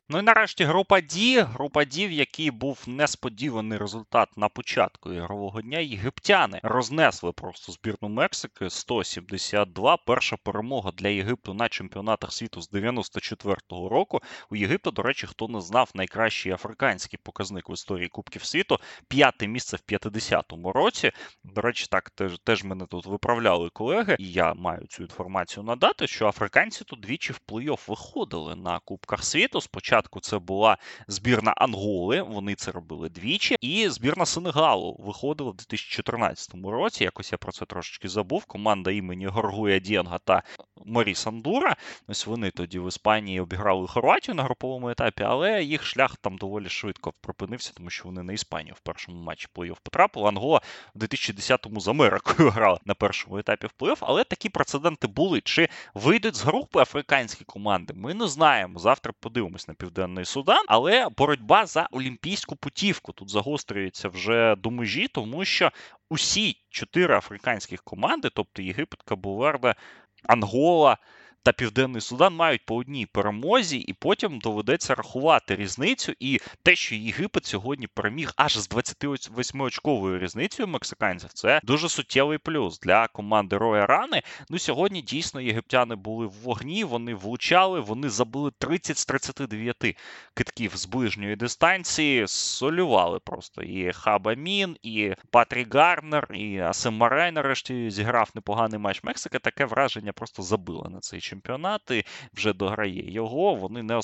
Ну 0.10 0.20
і 0.20 0.22
нарешті 0.22 0.64
група 0.64 1.02
Ді. 1.02 1.40
Група 1.40 1.86
Ді, 1.86 2.08
в 2.08 2.12
якій 2.12 2.52
був 2.52 2.84
несподіваний 2.88 3.78
результат 3.78 4.38
на 4.38 4.50
початку 4.50 5.14
ігрового 5.14 5.62
дня. 5.62 5.80
Єгиптяни 5.80 6.60
рознесли 6.64 7.32
просто 7.32 7.72
збірну 7.72 8.10
Мексики 8.10 8.70
172. 8.70 9.98
Перша 9.98 10.38
перемога 10.38 10.92
для 10.92 11.08
Єгипту 11.08 11.54
на 11.54 11.70
чемпіонатах 11.70 12.34
світу 12.34 12.62
з 12.62 12.72
94-го 12.72 13.90
року. 13.90 14.22
У 14.50 14.56
Єгипту, 14.56 14.92
до 14.92 15.02
речі, 15.02 15.28
хто 15.28 15.48
не 15.48 15.62
знав 15.62 15.92
найкращий 15.94 16.52
африканський 16.52 17.20
показник 17.24 17.70
в 17.70 17.74
історії 17.74 18.08
Кубків 18.08 18.44
світу. 18.44 18.80
П'яте 19.08 19.48
місце 19.48 19.78
в 19.78 19.92
50-му 19.92 20.72
році. 20.72 21.12
До 21.44 21.62
речі, 21.62 21.88
так 21.92 22.10
теж 22.10 22.40
теж 22.44 22.64
мене 22.64 22.86
тут 22.86 23.06
виправляли 23.06 23.70
колеги, 23.70 24.16
і 24.20 24.32
я 24.32 24.54
маю 24.54 24.88
цю 24.88 25.04
інформацію 25.04 25.64
надати, 25.64 26.08
що 26.08 26.28
африканці 26.28 26.84
тут 26.84 27.00
двічі 27.00 27.34
в 27.34 27.40
плей-офф 27.48 27.90
виходили 27.90 28.56
на 28.56 28.80
Кубках 28.80 29.24
світу. 29.24 29.62
Спочатку 29.62 29.97
спочатку 29.98 30.20
це 30.20 30.40
була 30.40 30.78
збірна 31.08 31.54
Анголи, 31.58 32.22
вони 32.22 32.56
це 32.56 32.72
робили 32.72 33.10
двічі, 33.10 33.56
і 33.62 33.90
збірна 33.90 34.26
Сенегалу 34.26 34.96
виходила 35.00 35.52
в 35.52 35.56
2014 35.56 36.54
році. 36.64 37.04
Якось 37.04 37.32
я 37.32 37.38
про 37.38 37.52
це 37.52 37.66
трошечки 37.66 38.10
забув. 38.10 38.46
Команда 38.46 38.92
імені 38.92 39.28
Горгуя 39.28 39.80
Дєнга 39.80 40.18
та 40.18 40.44
Морі 40.86 41.16
Сандура. 41.16 41.76
Ось 42.08 42.26
вони 42.26 42.52
тоді 42.52 42.80
в 42.80 42.88
Іспанії 42.88 43.40
обіграли 43.40 43.88
Хорватію 43.88 44.36
на 44.36 44.44
груповому 44.44 44.90
етапі, 44.90 45.24
але 45.24 45.64
їх 45.64 45.84
шлях 45.84 46.18
там 46.18 46.38
доволі 46.38 46.70
швидко 46.70 47.14
припинився, 47.22 47.74
тому 47.76 47.90
що 47.90 48.04
вони 48.06 48.24
на 48.24 48.34
Іспанію 48.34 48.76
в 48.78 48.80
першому 48.80 49.24
матчі 49.24 49.48
плей-офф 49.56 49.78
потрапили. 49.84 50.28
Ангола 50.28 50.62
в 50.96 51.00
2010-му 51.00 51.80
з 51.80 51.88
Америкою 51.88 52.50
грала 52.56 52.80
на 52.86 52.94
першому 52.94 53.38
етапі 53.38 53.68
в 53.68 53.74
плей-офф, 53.80 53.98
але 54.02 54.24
такі 54.24 54.50
прецеденти 54.50 55.08
були. 55.08 55.42
Чи 55.42 55.70
вийдуть 55.94 56.36
з 56.36 56.44
групи 56.44 56.80
африканські 56.80 57.44
команди? 57.44 57.94
Ми 57.96 58.14
не 58.14 58.28
знаємо. 58.28 58.80
Завтра 58.80 59.14
подивимось 59.20 59.68
на 59.68 59.74
Південний 59.88 60.26
Судан, 60.26 60.66
але 60.68 61.10
боротьба 61.18 61.66
за 61.66 61.88
олімпійську 61.92 62.56
путівку 62.56 63.12
тут 63.14 63.30
загострюється 63.30 64.10
вже 64.10 64.56
до 64.56 64.72
межі, 64.72 65.08
тому 65.08 65.46
що 65.46 65.72
усі 66.10 66.58
чотири 66.70 67.18
африканських 67.18 67.84
команди, 67.84 68.30
тобто 68.34 68.62
Єгипет, 68.62 69.02
Кабуверде, 69.02 69.76
Ангола 70.24 70.98
та 71.44 71.52
Південний 71.54 72.02
Судан 72.02 72.36
мають 72.36 72.66
по 72.66 72.76
одній 72.76 73.06
перемозі, 73.06 73.78
і 73.78 73.94
потім 73.94 74.40
доведеться 74.40 74.96
рахувати 74.96 75.56
різницю. 75.56 76.14
І 76.20 76.40
те, 76.64 76.76
що 76.76 76.96
Єгипет 76.96 77.46
сьогодні 77.46 77.88
переміг 77.88 78.34
аж 78.36 78.58
з 78.58 78.70
28-очковою 78.70 80.20
різницею 80.20 80.68
мексиканців, 80.68 81.30
це 81.34 81.62
дуже 81.64 81.90
суттєвий 81.90 82.38
плюс 82.38 82.80
для 82.80 83.08
команди 83.08 83.58
Роя 83.58 83.86
Рани. 83.86 84.22
Ну 84.50 84.60
сьогодні 84.60 85.02
дійсно 85.02 85.42
єгиптяни 85.42 85.96
були 85.96 86.26
в 86.26 86.32
вогні, 86.32 86.84
вони 86.84 87.16
влучали, 87.16 87.80
вони 87.80 88.10
забили 88.10 88.52
30 88.58 88.98
з 88.98 89.06
39 89.06 89.98
китків 90.34 90.72
з 90.76 90.86
ближньої 90.86 91.36
дистанції, 91.36 92.28
солювали 92.28 93.20
просто 93.20 93.64
і 93.64 93.92
Хаба 93.94 94.34
Мін, 94.34 94.78
і 94.84 95.14
Патрі 95.32 95.68
Гарнер, 95.72 96.28
і 96.34 96.60
Асем 96.60 96.94
Марай 96.94 97.32
нарешті 97.32 97.92
зіграв 97.92 98.32
непоганий 98.36 98.80
матч. 98.80 99.04
Мексика 99.04 99.40
таке 99.40 99.66
враження 99.66 100.14
просто 100.14 100.44
забила 100.44 100.90
на 100.90 101.00
цей 101.00 101.22
чемпіонати, 101.38 102.06
вже 102.34 102.54
дограє 102.54 103.12
його. 103.12 103.56
Вони 103.56 103.84
не 103.84 103.96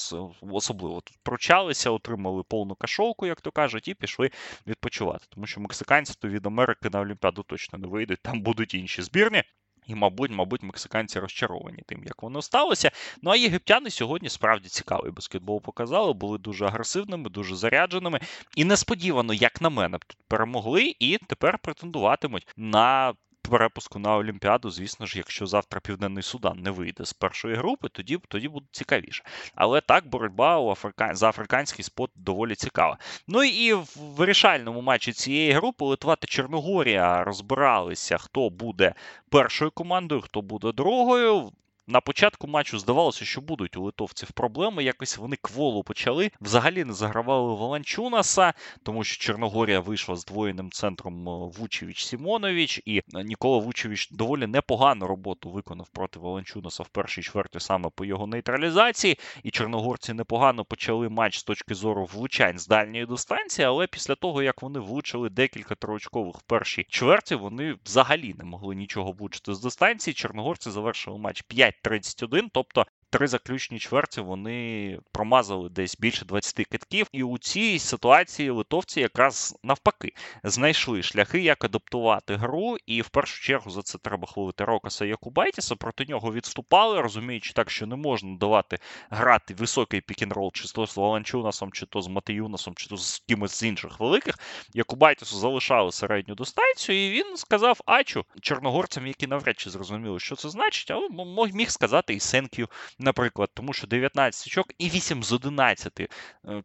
особливо 0.41 1.01
тут 1.01 1.17
прочалися, 1.23 1.89
отримали 1.89 2.43
повну 2.43 2.75
кашовку, 2.75 3.25
як 3.25 3.41
то 3.41 3.51
кажуть, 3.51 3.87
і 3.87 3.93
пішли 3.93 4.31
відпочивати. 4.67 5.25
Тому 5.29 5.47
що 5.47 5.61
мексиканці 5.61 6.13
то 6.19 6.27
від 6.27 6.45
Америки 6.45 6.89
на 6.93 7.01
Олімпіаду 7.01 7.43
точно 7.43 7.79
не 7.79 7.87
вийдуть, 7.87 8.19
там 8.21 8.41
будуть 8.41 8.73
інші 8.73 9.01
збірні. 9.01 9.43
І, 9.87 9.95
мабуть, 9.95 10.31
мабуть, 10.31 10.63
мексиканці 10.63 11.19
розчаровані 11.19 11.83
тим, 11.85 12.03
як 12.05 12.23
воно 12.23 12.41
сталося. 12.41 12.91
Ну 13.21 13.31
а 13.31 13.35
єгиптяни 13.35 13.89
сьогодні 13.89 14.29
справді 14.29 14.69
цікавий 14.69 15.11
баскетбол 15.11 15.61
показали, 15.61 16.13
були 16.13 16.37
дуже 16.37 16.65
агресивними, 16.65 17.29
дуже 17.29 17.55
зарядженими. 17.55 18.19
І 18.55 18.65
несподівано, 18.65 19.33
як 19.33 19.61
на 19.61 19.69
мене, 19.69 19.97
тут 19.97 20.17
перемогли 20.27 20.95
і 20.99 21.17
тепер 21.27 21.57
претендуватимуть 21.57 22.47
на 22.57 23.13
перепуску 23.49 23.99
на 23.99 24.15
Олімпіаду, 24.15 24.69
звісно 24.69 25.05
ж, 25.05 25.17
якщо 25.17 25.47
завтра 25.47 25.79
Південний 25.79 26.23
Судан 26.23 26.59
не 26.59 26.71
вийде 26.71 27.05
з 27.05 27.13
першої 27.13 27.55
групи, 27.55 27.89
тоді 27.89 28.19
тоді 28.27 28.47
буде 28.47 28.65
цікавіше. 28.71 29.23
Але 29.55 29.81
так, 29.81 30.07
боротьба 30.07 30.59
у 30.59 30.69
Африка... 30.69 31.15
за 31.15 31.29
африканський 31.29 31.85
спот 31.85 32.11
доволі 32.15 32.55
цікава. 32.55 32.97
Ну 33.27 33.43
і 33.43 33.73
в 33.73 33.97
вирішальному 33.97 34.81
матчі 34.81 35.13
цієї 35.13 35.51
групи 35.51 35.85
Литва 35.85 36.15
та 36.15 36.27
Чорногорія 36.27 37.23
розбиралися, 37.23 38.17
хто 38.17 38.49
буде 38.49 38.93
першою 39.29 39.71
командою, 39.71 40.21
хто 40.21 40.41
буде 40.41 40.71
другою. 40.71 41.51
На 41.87 42.01
початку 42.01 42.47
матчу 42.47 42.79
здавалося, 42.79 43.25
що 43.25 43.41
будуть 43.41 43.77
у 43.77 43.83
литовців 43.83 44.31
проблеми. 44.31 44.83
Якось 44.83 45.17
вони 45.17 45.35
кволу 45.41 45.83
почали. 45.83 46.31
Взагалі 46.41 46.83
не 46.83 46.93
загравали 46.93 47.55
Воланчунаса, 47.55 48.53
тому 48.83 49.03
що 49.03 49.23
Чорногорія 49.23 49.79
вийшла 49.79 50.15
з 50.15 50.25
двоєним 50.25 50.71
центром 50.71 51.29
е, 51.29 51.31
Вучевич 51.57 52.05
Сімонович, 52.05 52.81
і 52.85 52.97
е, 52.97 53.23
Нікола 53.23 53.57
Вучевич 53.57 54.09
доволі 54.11 54.47
непогану 54.47 55.07
роботу 55.07 55.49
виконав 55.49 55.89
проти 55.89 56.19
Воланчунаса 56.19 56.83
в 56.83 56.87
першій 56.87 57.21
чверті 57.21 57.59
саме 57.59 57.89
по 57.95 58.05
його 58.05 58.27
нейтралізації. 58.27 59.19
І 59.43 59.51
чорногорці 59.51 60.13
непогано 60.13 60.65
почали 60.65 61.09
матч 61.09 61.39
з 61.39 61.43
точки 61.43 61.75
зору 61.75 62.05
влучань 62.05 62.59
з 62.59 62.67
дальньої 62.67 63.05
дистанції, 63.05 63.65
але 63.65 63.87
після 63.87 64.15
того, 64.15 64.43
як 64.43 64.61
вони 64.61 64.79
влучили 64.79 65.29
декілька 65.29 65.75
троочкових 65.75 66.35
в 66.35 66.41
першій 66.41 66.85
чверті, 66.89 67.35
вони 67.35 67.75
взагалі 67.85 68.35
не 68.37 68.43
могли 68.43 68.75
нічого 68.75 69.11
влучити 69.11 69.53
з 69.53 69.59
дистанції. 69.59 70.13
Чорногорці 70.13 70.71
завершили 70.71 71.17
матч 71.17 71.41
5 71.41 71.72
5-31, 71.83 72.49
тобто 72.53 72.85
три 73.13 73.27
заключні 73.27 73.79
чверті 73.79 74.21
вони 74.21 74.99
промазали 75.11 75.69
десь 75.69 75.97
більше 75.99 76.25
20 76.25 76.55
китків. 76.67 77.07
І 77.11 77.23
у 77.23 77.37
цій 77.37 77.79
ситуації 77.79 78.49
литовці 78.49 78.99
якраз 79.01 79.55
навпаки 79.63 80.13
знайшли 80.43 81.03
шляхи, 81.03 81.39
як 81.39 81.63
адаптувати 81.63 82.35
гру. 82.35 82.77
І 82.85 83.01
в 83.01 83.09
першу 83.09 83.43
чергу 83.43 83.71
за 83.71 83.81
це 83.81 83.97
треба 83.97 84.27
хвалити 84.27 84.65
Рокаса 84.65 85.05
Якубайтіса. 85.05 85.75
Проти 85.75 86.05
нього 86.05 86.33
відступали, 86.33 87.01
розуміючи 87.01 87.53
так, 87.53 87.69
що 87.69 87.85
не 87.85 87.95
можна 87.95 88.37
давати 88.37 88.79
грати 89.09 89.53
високий 89.53 90.01
пікінрол, 90.01 90.51
чи 90.53 90.67
то 90.67 90.87
з 90.87 90.97
Валанчунасом, 90.97 91.71
чи 91.71 91.85
то 91.85 92.01
з 92.01 92.07
Матеюнасом, 92.07 92.73
чи 92.75 92.89
то 92.89 92.97
з 92.97 93.23
кимось 93.27 93.59
з 93.59 93.63
інших 93.63 93.99
великих. 93.99 94.39
Якубайтісу 94.73 95.37
залишали 95.37 95.91
середню 95.91 96.35
дистанцію, 96.35 97.07
і 97.07 97.11
він 97.11 97.37
сказав 97.37 97.79
Ачу 97.85 98.25
чорногорцям, 98.41 99.07
які 99.07 99.27
навряд 99.27 99.59
чи 99.59 99.69
зрозуміли, 99.69 100.19
що 100.19 100.35
це 100.35 100.49
значить, 100.49 100.91
але 100.91 101.09
міг 101.53 101.69
сказати 101.69 102.13
і 102.13 102.19
Сенкю 102.19 102.67
наприклад, 103.03 103.49
тому 103.53 103.73
що 103.73 103.87
19 103.87 104.47
очок 104.47 104.67
і 104.77 104.89
8 104.89 105.23
з 105.23 105.31
11 105.31 105.99
е, 105.99 106.07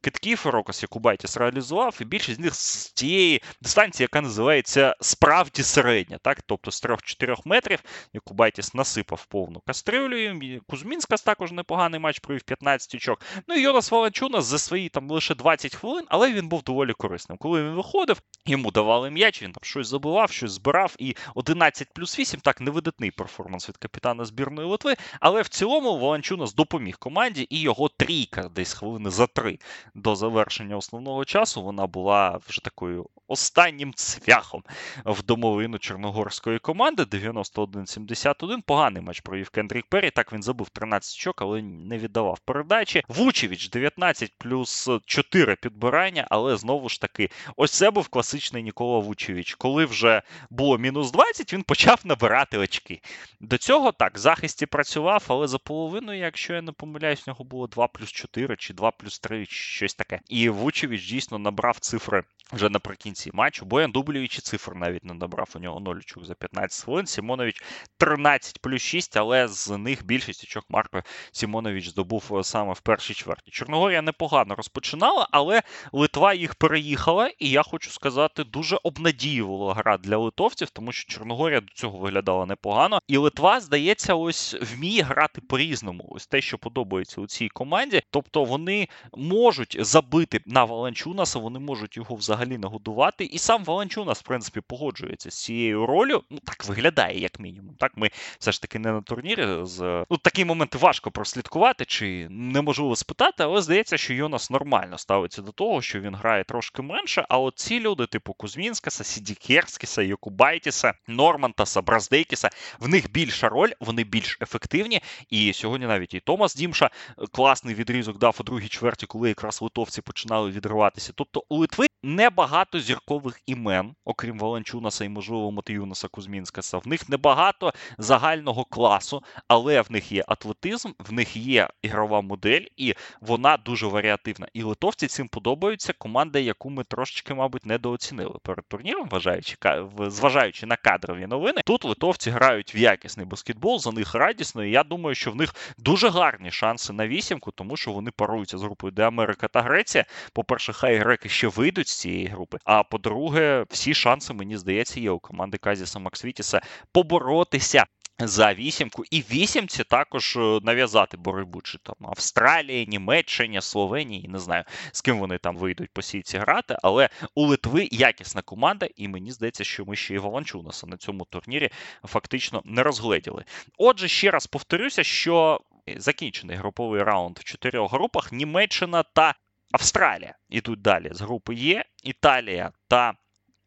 китків 0.01 0.42
Рокос 0.44 0.83
Якубайтіс 0.83 1.37
реалізував, 1.37 1.98
і 2.01 2.05
більшість 2.05 2.37
з 2.37 2.40
них 2.40 2.55
з 2.55 2.92
тієї 2.92 3.42
дистанції, 3.61 4.05
яка 4.05 4.20
називається 4.20 4.96
справді 5.01 5.62
середня, 5.62 6.18
так? 6.18 6.42
тобто 6.46 6.70
з 6.70 6.85
3-4 6.85 7.37
метрів 7.44 7.79
Якубайтіс 8.12 8.74
насипав 8.74 9.27
повну 9.27 9.61
кастрюлю. 9.66 10.40
Кузьмінськас 10.66 11.22
також 11.22 11.53
непоганий 11.53 12.01
матч 12.01 12.18
провів 12.18 12.42
15 12.42 12.94
очок. 12.94 13.20
Ну 13.46 13.55
і 13.55 13.61
Йонас 13.61 13.90
Валанчуна 13.90 14.40
за 14.40 14.59
свої 14.59 14.88
там 14.88 15.11
лише 15.11 15.35
20 15.35 15.74
хвилин, 15.74 16.05
але 16.09 16.33
він 16.33 16.48
був 16.48 16.62
доволі 16.62 16.92
корисним. 16.92 17.38
Коли 17.38 17.62
він 17.62 17.72
виходив, 17.72 18.22
йому 18.46 18.70
давали 18.70 19.11
м'яч, 19.11 19.42
він 19.42 19.53
там 19.53 19.64
щось 19.64 19.88
забивав, 19.88 20.31
щось 20.31 20.53
збирав. 20.53 20.94
І 20.98 21.16
11 21.35 21.88
плюс 21.94 22.18
8 22.18 22.40
так 22.40 22.61
невидатний 22.61 23.11
перформанс 23.11 23.68
від 23.68 23.77
капітана 23.77 24.24
збірної 24.24 24.68
Литви. 24.68 24.96
Але 25.20 25.42
в 25.42 25.48
цілому 25.48 25.98
Волончунас 26.29 26.55
допоміг 26.55 26.99
команді, 26.99 27.47
і 27.51 27.61
його 27.61 27.88
трійка 27.88 28.49
десь 28.55 28.73
хвилини 28.73 29.11
за 29.11 29.27
три 29.27 29.59
до 29.95 30.17
завершення 30.17 30.77
основного 30.77 31.25
часу. 31.25 31.62
Вона 31.62 31.87
була 31.87 32.41
вже 32.49 32.62
такою 32.62 33.07
останнім 33.29 33.95
цвяхом 33.95 34.62
в 35.05 35.23
домовину 35.23 35.79
чорногорської 35.79 36.59
команди. 36.59 37.03
91-71. 37.03 38.62
Поганий 38.67 39.03
матч 39.03 39.21
провів 39.21 39.51
Кендрік 39.51 39.87
Перрі. 39.87 40.11
Так 40.11 40.33
він 40.33 40.43
забив 40.43 40.69
13 40.69 41.19
очок, 41.19 41.43
але 41.43 41.62
не 41.62 41.99
віддавав 41.99 42.38
передачі. 42.38 43.03
Вучевич 43.09 43.71
19 43.71 44.33
плюс 44.38 44.91
4 45.05 45.57
підбирання, 45.57 46.27
але 46.31 46.57
знову 46.57 46.88
ж 46.88 47.01
таки, 47.01 47.31
ось 47.57 47.71
це 47.71 47.91
був 47.91 48.09
класичний 48.09 48.62
Нікола 48.62 48.99
Вучевич. 48.99 49.55
Коли 49.55 49.85
вже 49.85 50.23
було 50.51 50.79
мінус 50.79 51.11
20, 51.11 51.53
він 51.53 51.62
почав 51.62 52.01
набирати 52.05 52.59
очки. 52.59 53.01
До 53.41 53.59
цього 53.59 53.93
так, 53.93 54.19
захисті 54.19 54.67
працював, 54.67 55.25
але 55.29 55.49
за 55.49 55.59
половиною, 55.59 56.17
якщо 56.18 56.54
я 56.54 56.62
не 56.62 56.72
помиляюсь, 56.72 57.26
в 57.26 57.31
нього 57.31 57.44
було 57.44 57.66
2 57.66 57.88
плюс 57.88 58.12
4 58.12 58.57
чи 58.57 58.74
2 58.74 58.90
плюс 58.90 59.18
3, 59.18 59.46
чи 59.46 59.54
щось 59.54 59.94
таке. 59.94 60.20
І 60.28 60.48
Вучевич 60.48 61.09
дійсно 61.09 61.38
набрав 61.38 61.78
цифри 61.78 62.24
вже 62.52 62.68
наприкінці 62.68 63.31
матчу. 63.35 63.64
Боян 63.64 63.92
Дублєвич 63.92 64.40
цифр 64.40 64.74
навіть 64.74 65.04
не 65.04 65.14
набрав. 65.14 65.48
У 65.57 65.59
нього 65.59 65.81
0 65.81 65.96
очок 65.96 66.24
за 66.24 66.35
15 66.35 66.85
хвилин. 66.85 67.07
Сімонович 67.07 67.62
13 67.96 68.59
плюс 68.59 68.83
6, 68.83 69.16
але 69.16 69.48
з 69.48 69.78
них 69.78 70.04
більшість 70.04 70.44
очок 70.44 70.64
Марко 70.68 71.02
Сімонович 71.33 71.88
здобув 71.88 72.38
е, 72.38 72.44
саме 72.44 72.72
в 72.72 72.81
першій 72.81 73.14
чверті. 73.14 73.50
Чорногорія 73.50 74.02
непогано 74.02 74.54
розпочинала, 74.54 75.28
але 75.31 75.62
Литва 75.92 76.35
їх 76.35 76.54
переїхала, 76.54 77.31
і 77.38 77.50
я 77.50 77.62
хочу 77.62 77.90
сказати, 77.90 78.44
дуже 78.44 78.78
обнадіювала 78.83 79.74
гра 79.74 79.98
для 79.98 80.16
литовців, 80.16 80.70
тому 80.70 80.92
що 80.92 81.12
Чорногорія 81.12 81.61
до 81.61 81.72
цього 81.74 81.98
виглядала 81.98 82.46
непогано. 82.46 82.98
І 83.09 83.16
Литва, 83.16 83.61
здається, 83.61 84.14
ось 84.14 84.57
вміє 84.61 85.02
грати 85.02 85.40
по-різному. 85.40 85.97
Ось 86.08 86.26
те, 86.26 86.40
що 86.40 86.58
подобається 86.58 87.20
у 87.20 87.26
цій 87.26 87.48
команді. 87.48 88.02
Тобто 88.11 88.44
вони 88.44 88.88
можуть 89.16 89.76
забити 89.80 90.40
на 90.46 90.64
Валанчунаса, 90.64 91.38
вони 91.38 91.58
можуть 91.58 91.96
його 91.96 92.14
взагалі 92.14 92.58
нагодувати. 92.58 93.24
І 93.24 93.38
сам 93.38 93.64
Валанчунас, 93.64 94.18
в 94.18 94.22
принципі, 94.22 94.61
погоджується 94.66 95.30
з 95.30 95.44
цією 95.44 95.87
ролью. 95.87 96.22
Ну 96.30 96.38
так 96.44 96.64
виглядає, 96.64 97.20
як 97.20 97.40
мінімум. 97.40 97.74
Так, 97.78 97.92
ми 97.96 98.11
все 98.38 98.52
ж 98.52 98.62
таки 98.62 98.78
не 98.78 98.92
на 98.92 99.02
турнірі. 99.02 99.46
З 99.62 100.04
ну 100.11 100.16
такі 100.16 100.44
моменти 100.44 100.78
важко 100.78 101.11
прослідкувати 101.11 101.84
чи 101.84 102.26
неможливо 102.30 102.96
спитати, 102.96 103.42
але 103.42 103.62
здається, 103.62 103.96
що 103.96 104.14
Йонас 104.14 104.50
нормально 104.50 104.98
ставиться 104.98 105.42
до 105.42 105.52
того, 105.52 105.82
що 105.82 106.00
він 106.00 106.14
грає 106.14 106.44
трошки 106.44 106.82
менше. 106.82 107.26
А 107.28 107.38
от 107.38 107.58
ці 107.58 107.80
люди, 107.80 108.06
типу 108.06 108.32
Кузмінськаса, 108.32 109.04
Сідікерськіса, 109.04 110.02
Йокубайтіса, 110.02 110.94
Нормантаса, 111.06 111.82
Браздейкіса, 111.82 112.50
в 112.78 112.88
них 112.88 113.12
більша 113.12 113.48
роль, 113.48 113.70
вони 113.80 114.04
більш 114.04 114.38
ефективні. 114.40 115.00
І 115.30 115.52
сьогодні 115.52 115.87
навіть 115.88 116.14
і 116.14 116.20
Томас 116.20 116.55
Дімша 116.55 116.90
е, 117.18 117.27
класний 117.33 117.74
відрізок 117.74 118.18
дав 118.18 118.37
у 118.40 118.42
другій 118.42 118.68
чверті, 118.68 119.07
коли 119.07 119.29
якраз 119.29 119.62
литовці 119.62 120.03
починали 120.03 120.51
відриватися. 120.51 121.12
Тобто 121.14 121.44
у 121.48 121.57
Литви 121.57 121.88
небагато 122.02 122.80
зіркових 122.80 123.40
імен, 123.46 123.94
окрім 124.04 124.38
Валенчунаса 124.38 125.04
і, 125.04 125.08
можливо, 125.08 125.50
Матеюнаса 125.50 126.08
Кузмінськаса. 126.08 126.78
В 126.78 126.88
них 126.88 127.08
небагато 127.08 127.72
загального 127.98 128.64
класу, 128.64 129.22
але 129.48 129.80
в 129.80 129.92
них 129.92 130.12
є 130.12 130.24
атлетизм, 130.28 130.90
в 130.98 131.12
них 131.12 131.37
є 131.37 131.68
ігрова 131.82 132.20
модель, 132.20 132.64
і 132.76 132.94
вона 133.20 133.56
дуже 133.56 133.87
варіативна. 133.87 134.48
І 134.52 134.62
литовці 134.62 135.06
цим 135.06 135.28
подобаються. 135.28 135.92
Команда, 135.98 136.38
яку 136.38 136.70
ми 136.70 136.84
трошечки, 136.84 137.34
мабуть, 137.34 137.66
недооцінили 137.66 138.38
перед 138.42 138.68
турніром, 138.68 139.08
вважаючи 139.08 139.56
зважаючи 139.98 140.66
на 140.66 140.76
кадрові 140.76 141.26
новини. 141.26 141.61
Тут 141.66 141.84
литовці 141.84 142.30
грають 142.30 142.74
в 142.74 142.76
якісний 142.76 143.26
баскетбол, 143.26 143.78
за 143.78 143.92
них 143.92 144.14
радісно. 144.14 144.64
І 144.64 144.70
я 144.70 144.84
думаю, 144.84 145.14
що 145.14 145.30
в 145.30 145.37
них 145.37 145.54
дуже 145.78 146.08
гарні 146.08 146.50
шанси 146.50 146.92
на 146.92 147.08
вісімку, 147.08 147.50
тому 147.50 147.76
що 147.76 147.92
вони 147.92 148.11
паруються 148.11 148.58
з 148.58 148.62
групою, 148.62 148.90
де 148.90 149.02
Америка 149.02 149.48
та 149.48 149.62
Греція. 149.62 150.04
По-перше, 150.32 150.72
хай 150.72 150.96
греки 150.96 151.28
ще 151.28 151.48
вийдуть 151.48 151.88
з 151.88 152.01
цієї 152.01 152.27
групи. 152.27 152.59
А 152.64 152.83
по-друге, 152.83 153.64
всі 153.70 153.94
шанси, 153.94 154.35
мені 154.35 154.57
здається, 154.57 155.01
є 155.01 155.11
у 155.11 155.18
команди 155.18 155.59
Казіса 155.59 155.98
Максвітіса 155.98 156.61
поборотися. 156.92 157.85
За 158.20 158.55
вісімку 158.55 159.05
і 159.11 159.20
вісімці 159.20 159.85
також 159.85 160.37
е, 160.37 160.61
нав'язати 160.62 161.16
боротьбу 161.16 161.61
чи 161.62 161.79
там 161.79 161.94
Австралії, 162.01 162.87
Німеччині, 162.87 163.61
Словенії, 163.61 164.29
не 164.29 164.38
знаю 164.38 164.64
з 164.92 165.01
ким 165.01 165.18
вони 165.18 165.38
там 165.38 165.57
вийдуть 165.57 165.90
по 165.92 166.03
сійці 166.03 166.38
грати, 166.38 166.77
але 166.83 167.09
у 167.35 167.46
Литви 167.46 167.88
якісна 167.92 168.42
команда, 168.42 168.88
і 168.96 169.09
мені 169.09 169.33
здається, 169.33 169.64
що 169.64 169.85
ми 169.85 169.96
ще 169.96 170.14
і 170.14 170.18
Волончунаса 170.18 170.87
на 170.87 170.96
цьому 170.96 171.24
турнірі 171.24 171.70
фактично 172.05 172.62
не 172.64 172.83
розгледіли. 172.83 173.44
Отже, 173.77 174.09
ще 174.09 174.31
раз 174.31 174.46
повторюся, 174.46 175.05
що 175.05 175.61
закінчений 175.96 176.57
груповий 176.57 177.03
раунд 177.03 177.38
в 177.38 177.44
чотирьох 177.44 177.92
групах 177.92 178.33
Німеччина 178.33 179.03
та 179.03 179.35
Австралія. 179.72 180.35
Ідуть 180.48 180.83
далі 180.83 181.11
з 181.12 181.20
групи 181.20 181.54
Є, 181.54 181.85
Італія 182.02 182.72
та 182.88 183.14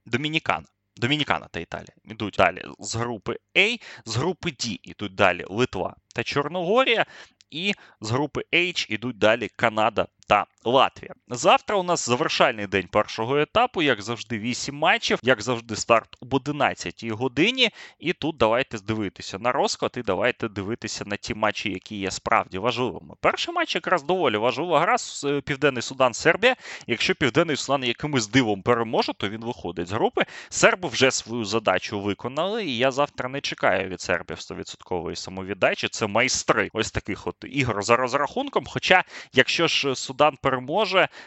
Домінікана. 0.06 0.66
Домінікана 0.96 1.48
та 1.52 1.60
Італія. 1.60 1.94
Ідуть 2.04 2.36
далі 2.38 2.64
з 2.80 2.96
групи 2.96 3.38
А, 3.58 3.78
з 4.06 4.16
групи 4.16 4.50
D 4.50 4.80
ідуть 4.84 5.16
далі 5.16 5.46
Литва 5.50 5.96
та 6.16 6.24
Чорногорія, 6.24 7.06
і 7.52 7.74
з 8.02 8.12
групи 8.12 8.42
H 8.54 8.92
ідуть 8.92 9.18
далі 9.18 9.48
Канада 9.56 10.08
та 10.28 10.46
Латвія. 10.66 11.14
Завтра 11.28 11.78
у 11.78 11.84
нас 11.84 12.06
завершальний 12.06 12.68
день 12.68 12.88
першого 12.88 13.38
етапу, 13.38 13.82
як 13.82 14.02
завжди, 14.02 14.40
8 14.40 14.76
матчів, 14.76 15.20
як 15.24 15.42
завжди, 15.42 15.76
старт 15.76 16.18
об 16.22 16.34
11 16.34 17.06
годині. 17.06 17.70
І 18.00 18.14
тут 18.14 18.38
давайте 18.38 18.80
дивитися 18.80 19.40
на 19.40 19.52
розклад 19.52 19.92
і 19.98 20.02
давайте 20.02 20.50
дивитися 20.50 21.04
на 21.08 21.16
ті 21.16 21.34
матчі, 21.34 21.70
які 21.70 21.96
є 21.96 22.12
справді 22.12 22.58
важливими. 22.58 23.16
Перший 23.22 23.54
матч 23.54 23.76
якраз 23.76 24.04
доволі 24.04 24.38
важлива 24.38 24.80
гра 24.80 24.96
е, 25.26 25.42
Південний 25.42 25.82
Судан, 25.82 26.14
Сербія. 26.14 26.56
Якщо 26.88 27.16
Південний 27.16 27.56
Судан 27.56 27.84
якимось 27.84 28.28
дивом 28.28 28.62
переможе, 28.62 29.14
то 29.14 29.30
він 29.30 29.42
виходить 29.42 29.88
з 29.88 29.92
групи. 29.92 30.22
Серби 30.50 30.90
вже 30.90 31.12
свою 31.12 31.46
задачу 31.46 32.02
виконали, 32.02 32.66
і 32.66 32.78
я 32.78 32.92
завтра 32.92 33.30
не 33.30 33.42
чекаю 33.42 33.90
від 33.90 34.02
сербів 34.02 34.38
100% 34.38 35.16
самовіддачі. 35.16 35.88
Це 35.88 36.08
майстри 36.08 36.70
ось 36.74 36.92
таких 36.92 37.28
от 37.28 37.36
ігор 37.44 37.84
за 37.84 37.96
розрахунком. 37.96 38.66
Хоча, 38.68 39.04
якщо 39.34 39.68
ж 39.68 39.96
Судан 39.96 40.38
переможе, 40.42 40.51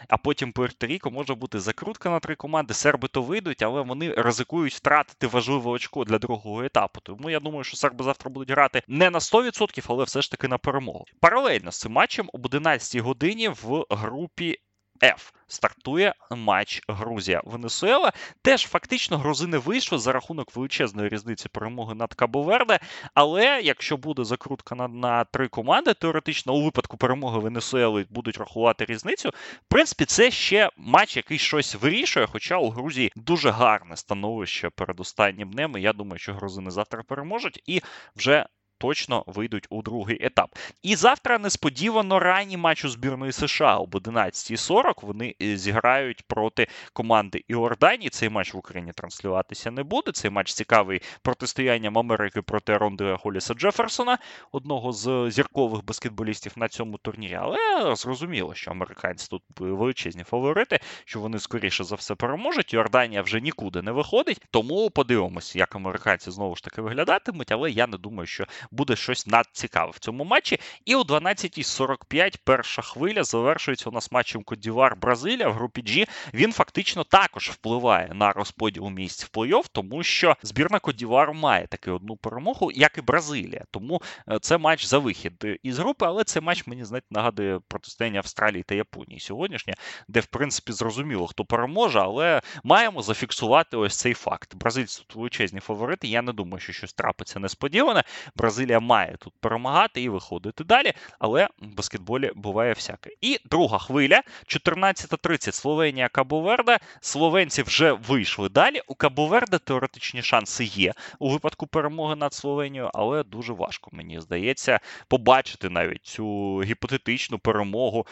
а 0.08 0.16
потім 0.16 0.52
Пуерто-Ріко 0.52 1.10
може 1.10 1.34
бути 1.34 1.60
закрутка 1.60 2.10
на 2.10 2.20
три 2.20 2.34
команди. 2.34 2.74
Серби 2.74 3.08
то 3.08 3.22
вийдуть, 3.22 3.62
але 3.62 3.82
вони 3.82 4.14
ризикують 4.14 4.74
втратити 4.74 5.26
важливе 5.26 5.70
очко 5.70 6.04
для 6.04 6.18
другого 6.18 6.64
етапу. 6.64 7.00
Тому 7.00 7.30
я 7.30 7.40
думаю, 7.40 7.64
що 7.64 7.76
серби 7.76 8.04
завтра 8.04 8.30
будуть 8.30 8.50
грати 8.50 8.82
не 8.88 9.10
на 9.10 9.18
100%, 9.18 9.84
але 9.88 10.04
все 10.04 10.22
ж 10.22 10.30
таки 10.30 10.48
на 10.48 10.58
перемогу. 10.58 11.04
Паралельно 11.20 11.72
з 11.72 11.80
цим 11.80 11.92
матчем 11.92 12.30
об 12.32 12.46
11 12.46 13.02
годині 13.02 13.48
в 13.48 13.84
групі 13.90 14.58
F 15.02 15.33
стартує 15.46 16.14
матч 16.30 16.83
Грузія 16.88 17.42
Венесуела. 17.44 18.12
Теж 18.42 18.66
фактично 18.66 19.18
грузини 19.18 19.59
вийшли 19.59 19.98
за 19.98 20.12
рахунок 20.12 20.57
величезної 20.57 21.09
різниці 21.09 21.48
перемоги 21.48 21.94
над 21.94 22.14
Кабоверде. 22.14 22.78
Але 23.14 23.61
якщо 23.61 23.96
буде 23.96 24.24
закрутка 24.24 24.74
на, 24.74 24.88
на 24.88 25.24
три 25.24 25.48
команди, 25.48 25.94
теоретично 25.94 26.54
у 26.54 26.64
випадку 26.64 26.96
перемоги 26.96 27.38
Венесуели 27.38 28.07
будуть 28.11 28.38
рахувати 28.38 28.85
різницю. 28.85 29.28
В 29.28 29.68
принципі, 29.68 30.04
це 30.04 30.30
ще 30.30 30.70
матч, 30.76 31.16
який 31.16 31.38
щось 31.38 31.74
вирішує. 31.74 32.26
Хоча 32.26 32.57
у 32.57 32.70
Грузії 32.70 33.12
дуже 33.16 33.50
гарне 33.50 33.96
становище 33.96 34.70
перед 34.70 35.00
останнім 35.00 35.50
днем. 35.50 35.76
і 35.76 35.83
Я 35.83 35.92
думаю, 35.92 36.18
що 36.18 36.35
грузини 36.35 36.70
завтра 36.70 37.02
переможуть 37.02 37.62
і 37.66 37.83
вже 38.16 38.46
точно 38.85 39.25
вийдуть 39.27 39.66
у 39.70 39.83
другий 39.83 40.27
етап. 40.27 40.59
І 40.83 40.97
завтра 40.97 41.38
несподівано 41.38 42.18
ранній 42.18 42.57
матч 42.57 42.85
у 42.85 42.88
збірної 42.88 43.33
США 43.33 43.77
об 43.77 43.94
11.40 43.94 44.92
вони 45.03 45.35
е, 45.42 45.57
зіграють 45.57 46.23
проти 46.27 46.66
команди 46.92 47.44
Іорданії. 47.49 48.11
Цей 48.11 48.29
матч 48.29 48.55
в 48.55 48.57
Україні 48.57 48.92
транслюватися 48.92 49.70
не 49.70 49.83
буде. 49.83 50.12
Цей 50.12 50.31
матч 50.31 50.53
цікавий 50.53 51.03
протистоянням 51.23 51.99
Америки 51.99 52.42
проти 52.42 52.77
Ронди 52.77 53.16
Холіса 53.20 53.55
Джеферсона, 53.55 54.18
одного 54.53 54.92
з 54.92 55.31
зіркових 55.31 55.85
баскетболістів 55.85 56.53
на 56.57 56.68
цьому 56.68 56.99
турнірі. 56.99 57.35
Але 57.35 57.97
зрозуміло, 57.97 58.55
що 58.55 58.70
американці 58.70 59.29
тут 59.31 59.42
величезні 59.59 60.25
фаворити, 60.25 60.81
що 61.05 61.20
вони 61.20 61.38
скоріше 61.38 61.85
за 61.85 61.94
все 61.94 62.14
переможуть. 62.14 62.75
Йорданія 62.75 63.23
вже 63.23 63.40
нікуди 63.40 63.83
не 63.83 63.92
виходить. 63.92 64.42
Тому 64.51 64.90
подивимося, 64.90 65.59
як 65.59 65.77
американці 65.77 66.31
знову 66.31 66.57
ж 66.57 66.64
таки 66.64 66.83
виглядатимуть, 66.83 67.53
але 67.53 67.70
я 67.70 67.87
не 67.87 67.99
думаю, 67.99 68.27
що 68.27 68.44
буде 68.74 68.96
щось 68.96 69.26
надцікаве 69.26 69.90
в 69.90 69.98
цьому 69.98 70.24
матчі. 70.24 70.60
І 70.84 70.94
о 70.94 71.02
12.45 71.02 72.38
перша 72.44 72.82
хвиля 72.82 73.24
завершується 73.24 73.90
у 73.90 73.92
нас 73.92 74.12
матчем 74.12 74.42
Кодівар 74.42 74.96
Бразилія 74.96 75.48
в 75.48 75.52
групі 75.54 75.82
G. 75.82 76.08
Він 76.34 76.52
фактично 76.52 77.04
також 77.04 77.50
впливає 77.50 78.10
на 78.14 78.32
розподіл 78.32 78.88
місць 78.88 79.24
в 79.24 79.38
плей-офф, 79.38 79.64
тому 79.72 80.02
що 80.02 80.37
збірна 80.42 80.78
Кодівару 80.78 81.34
має 81.34 81.66
таки 81.66 81.90
одну 81.90 82.16
перемогу, 82.16 82.70
як 82.72 82.98
і 82.98 83.00
Бразилія. 83.00 83.64
Тому 83.70 84.02
е, 84.28 84.38
це 84.38 84.58
матч 84.58 84.84
за 84.84 84.98
вихід 84.98 85.46
із 85.62 85.78
групи, 85.78 86.06
але 86.06 86.24
цей 86.24 86.42
матч 86.42 86.66
мені 86.66 86.84
знаєте, 86.84 87.06
нагадує 87.10 87.60
протистояння 87.68 88.18
Австралії 88.18 88.62
та 88.62 88.74
Японії 88.74 89.20
сьогоднішнє, 89.20 89.74
де 90.08 90.20
в 90.20 90.26
принципі 90.26 90.72
зрозуміло, 90.72 91.26
хто 91.26 91.44
переможе, 91.44 92.00
але 92.00 92.40
маємо 92.64 93.02
зафіксувати 93.02 93.76
ось 93.76 93.96
цей 93.96 94.14
факт. 94.14 94.54
Бразильці 94.54 95.04
величезні 95.14 95.60
фаворити. 95.60 96.08
Я 96.08 96.22
не 96.22 96.32
думаю, 96.32 96.60
що 96.60 96.72
щось 96.72 96.92
трапиться 96.92 97.38
несподіване. 97.38 98.04
Бразилія 98.37 98.53
має 98.80 99.16
тут 99.16 99.32
перемагати 99.40 100.02
і 100.02 100.08
виходити 100.08 100.64
далі, 100.64 100.92
але 101.18 101.48
в 101.58 101.74
баскетболі 101.74 102.32
буває 102.34 102.72
всяке. 102.72 103.10
І 103.20 103.38
друга 103.50 103.78
хвиля, 103.78 104.22
14.30 104.46 105.52
Словенія 105.52 106.08
Кабоверда. 106.08 106.78
Словенці 107.00 107.62
вже 107.62 107.92
вийшли 107.92 108.48
далі. 108.48 108.80
У 108.86 108.94
Кабоверда 108.94 109.58
теоретичні 109.58 110.22
шанси 110.22 110.64
є 110.64 110.92
у 111.18 111.30
випадку 111.30 111.66
перемоги 111.66 112.16
над 112.16 112.34
Словенією, 112.34 112.90
але 112.94 113.22
дуже 113.22 113.52
важко, 113.52 113.90
мені 113.92 114.20
здається, 114.20 114.80
побачити 115.08 115.68
навіть 115.68 116.06
цю 116.06 116.58
гіпотетичну 116.62 117.38
перемогу 117.38 118.06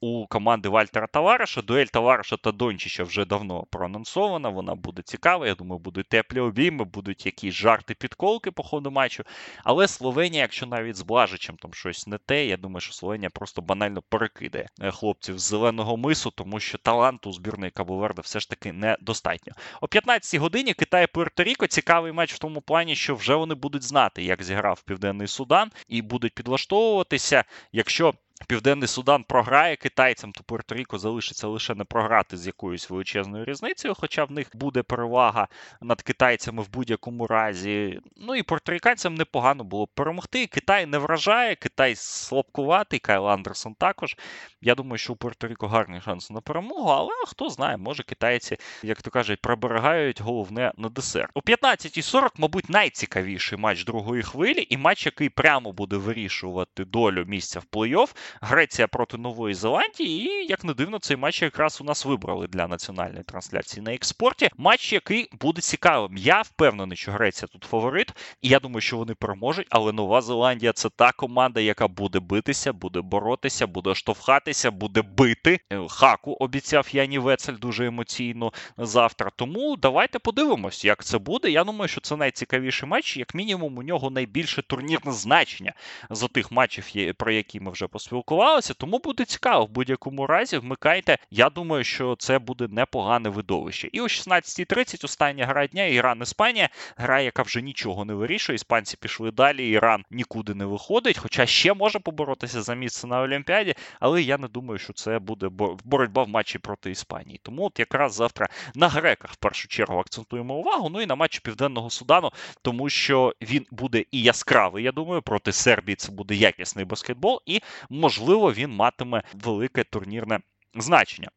у 0.00 0.26
команди 0.26 0.68
Вальтера 0.68 1.06
Тавареша. 1.06 1.62
Дуель 1.62 1.86
Тавареша 1.86 2.36
та 2.36 2.52
Дончича 2.52 3.04
вже 3.04 3.24
давно 3.24 3.64
проанонсована. 3.70 4.48
Вона 4.48 4.74
буде 4.74 5.02
цікава. 5.02 5.46
Я 5.46 5.54
думаю, 5.54 5.78
будуть 5.78 6.08
теплі 6.08 6.40
обійми, 6.40 6.84
будуть 6.84 7.26
якісь 7.26 7.54
жарти 7.54 7.94
підколки 7.94 8.50
по 8.50 8.62
ходу 8.62 8.90
матчу. 8.90 9.24
Але 9.64 9.83
Словенія, 9.88 10.42
якщо 10.42 10.66
навіть 10.66 10.96
з 10.96 11.02
Блажичем 11.02 11.56
там 11.56 11.74
щось 11.74 12.06
не 12.06 12.18
те, 12.18 12.46
я 12.46 12.56
думаю, 12.56 12.80
що 12.80 12.92
Словенія 12.92 13.30
просто 13.30 13.62
банально 13.62 14.02
перекидає 14.02 14.68
е, 14.80 14.90
хлопців 14.90 15.38
з 15.38 15.42
зеленого 15.42 15.96
мису, 15.96 16.30
тому 16.30 16.60
що 16.60 16.78
таланту 16.78 17.30
у 17.30 17.32
збірної 17.32 17.70
Кабоверда 17.70 18.22
все 18.22 18.40
ж 18.40 18.50
таки 18.50 18.72
недостатньо. 18.72 19.52
О 19.80 19.86
15-й 19.86 20.38
годині 20.38 20.74
Китай 20.74 21.06
Пуерто-Ріко 21.06 21.66
цікавий 21.66 22.12
матч 22.12 22.34
в 22.34 22.38
тому 22.38 22.60
плані, 22.60 22.96
що 22.96 23.14
вже 23.14 23.34
вони 23.34 23.54
будуть 23.54 23.82
знати, 23.82 24.22
як 24.22 24.42
зіграв 24.42 24.82
Південний 24.82 25.28
Судан, 25.28 25.70
і 25.88 26.02
будуть 26.02 26.34
підлаштовуватися. 26.34 27.44
Якщо 27.72 28.14
Південний 28.46 28.88
Судан 28.88 29.24
програє 29.24 29.76
китайцям, 29.76 30.32
то 30.32 30.42
Пуерто-Ріко 30.42 30.98
залишиться 30.98 31.48
лише 31.48 31.74
не 31.74 31.84
програти 31.84 32.36
з 32.36 32.46
якоюсь 32.46 32.90
величезною 32.90 33.44
різницею, 33.44 33.94
хоча 33.94 34.24
в 34.24 34.30
них 34.30 34.48
буде 34.54 34.82
перевага 34.82 35.48
над 35.80 36.02
китайцями 36.02 36.62
в 36.62 36.70
будь-якому 36.70 37.26
разі. 37.26 38.00
Ну 38.16 38.34
і 38.34 38.42
порторіканцям 38.42 39.14
непогано 39.14 39.64
було 39.64 39.86
перемогти. 39.86 40.46
Китай 40.46 40.86
не 40.86 40.98
вражає, 40.98 41.54
Китай 41.54 41.94
слабкуватий, 41.96 42.98
Кайл 42.98 43.28
Андерсон 43.28 43.74
також. 43.74 44.16
Я 44.60 44.74
думаю, 44.74 44.98
що 44.98 45.12
у 45.12 45.16
Пуерто-Ріко 45.16 45.68
гарний 45.68 46.00
шанс 46.00 46.30
на 46.30 46.40
перемогу, 46.40 46.90
але 46.90 47.12
хто 47.26 47.48
знає, 47.48 47.76
може 47.76 48.02
китайці, 48.02 48.56
як 48.82 49.02
то 49.02 49.10
кажуть, 49.10 49.40
приберігають 49.40 50.20
головне 50.20 50.72
на 50.76 50.88
десерт. 50.88 51.30
О 51.34 51.40
15.40, 51.40 52.28
мабуть, 52.36 52.70
найцікавіший 52.70 53.58
матч 53.58 53.84
другої 53.84 54.22
хвилі, 54.22 54.66
і 54.70 54.76
матч, 54.76 55.06
який 55.06 55.28
прямо 55.28 55.72
буде 55.72 55.96
вирішувати 55.96 56.84
долю 56.84 57.24
місця 57.24 57.60
в 57.60 57.64
плей-офф. 57.76 58.14
Греція 58.40 58.88
проти 58.88 59.16
Нової 59.16 59.54
Зеландії. 59.54 60.28
І, 60.28 60.46
як 60.46 60.64
не 60.64 60.74
дивно, 60.74 60.98
цей 60.98 61.16
матч 61.16 61.42
якраз 61.42 61.80
у 61.80 61.84
нас 61.84 62.04
вибрали 62.04 62.46
для 62.46 62.66
національної 62.66 63.24
трансляції 63.24 63.82
на 63.82 63.94
експорті. 63.94 64.50
Матч, 64.56 64.92
який 64.92 65.28
буде 65.40 65.60
цікавим. 65.60 66.16
Я 66.16 66.42
впевнений, 66.42 66.96
що 66.96 67.12
Греція 67.12 67.48
тут 67.52 67.64
фаворит, 67.64 68.12
і 68.42 68.48
я 68.48 68.60
думаю, 68.60 68.80
що 68.80 68.96
вони 68.96 69.14
переможуть. 69.14 69.66
Але 69.70 69.92
Нова 69.92 70.22
Зеландія 70.22 70.72
це 70.72 70.88
та 70.96 71.12
команда, 71.12 71.60
яка 71.60 71.88
буде 71.88 72.20
битися, 72.20 72.72
буде 72.72 73.00
боротися, 73.00 73.66
буде 73.66 73.94
штовхатися, 73.94 74.70
буде 74.70 75.02
бити. 75.02 75.60
Е, 75.72 75.80
хаку 75.88 76.32
обіцяв 76.32 76.88
Яні 76.92 77.18
Вецель 77.18 77.56
дуже 77.60 77.86
емоційно 77.86 78.52
завтра. 78.78 79.30
Тому 79.36 79.76
давайте 79.76 80.18
подивимось, 80.18 80.84
як 80.84 81.04
це 81.04 81.18
буде. 81.18 81.50
Я 81.50 81.64
думаю, 81.64 81.88
що 81.88 82.00
це 82.00 82.16
найцікавіший 82.16 82.88
матч. 82.88 83.16
Як 83.16 83.34
мінімум, 83.34 83.78
у 83.78 83.82
нього 83.82 84.10
найбільше 84.10 84.62
турнірне 84.62 85.12
значення 85.12 85.72
з 86.10 86.28
тих 86.28 86.52
матчів, 86.52 87.14
про 87.16 87.32
які 87.32 87.60
ми 87.60 87.70
вже 87.70 87.86
поспілкувалися 87.86 88.13
спілкувалися, 88.14 88.74
тому 88.74 88.98
буде 88.98 89.24
цікаво 89.24 89.64
в 89.64 89.68
будь-якому 89.68 90.26
разі. 90.26 90.58
Вмикайте. 90.58 91.18
Я 91.30 91.50
думаю, 91.50 91.84
що 91.84 92.16
це 92.18 92.38
буде 92.38 92.68
непогане 92.70 93.28
видовище. 93.28 93.88
І 93.92 94.00
о 94.00 94.04
16.30 94.04 95.04
остання 95.04 95.46
гра 95.46 95.66
дня 95.66 95.84
Іран 95.84 96.22
Іспанія. 96.22 96.68
Гра, 96.96 97.20
яка 97.20 97.42
вже 97.42 97.62
нічого 97.62 98.04
не 98.04 98.14
вирішує. 98.14 98.54
Іспанці 98.54 98.96
пішли 98.96 99.30
далі. 99.30 99.68
Іран 99.68 100.04
нікуди 100.10 100.54
не 100.54 100.64
виходить, 100.64 101.18
хоча 101.18 101.46
ще 101.46 101.74
може 101.74 101.98
поборотися 101.98 102.62
за 102.62 102.74
місце 102.74 103.06
на 103.06 103.20
Олімпіаді, 103.20 103.74
але 104.00 104.22
я 104.22 104.38
не 104.38 104.48
думаю, 104.48 104.78
що 104.78 104.92
це 104.92 105.18
буде 105.18 105.48
боротьба 105.84 106.22
в 106.22 106.28
матчі 106.28 106.58
проти 106.58 106.90
Іспанії. 106.90 107.40
Тому 107.42 107.66
от 107.66 107.78
якраз 107.78 108.14
завтра 108.14 108.48
на 108.74 108.88
греках 108.88 109.32
в 109.32 109.36
першу 109.36 109.68
чергу 109.68 109.98
акцентуємо 109.98 110.54
увагу. 110.54 110.88
Ну 110.88 111.00
і 111.00 111.06
на 111.06 111.14
матчі 111.14 111.40
Південного 111.44 111.90
Судану, 111.90 112.30
тому 112.62 112.88
що 112.88 113.34
він 113.42 113.66
буде 113.70 114.04
і 114.10 114.22
яскравий. 114.22 114.84
Я 114.84 114.92
думаю, 114.92 115.22
проти 115.22 115.52
Сербії 115.52 115.96
це 115.96 116.12
буде 116.12 116.34
якісний 116.34 116.84
баскетбол, 116.84 117.40
і 117.46 117.60
можливо, 118.04 118.52
він 118.52 118.70
матиме 118.70 119.22
велике 119.34 119.84
турнірне 119.84 120.40
значення. 120.74 121.28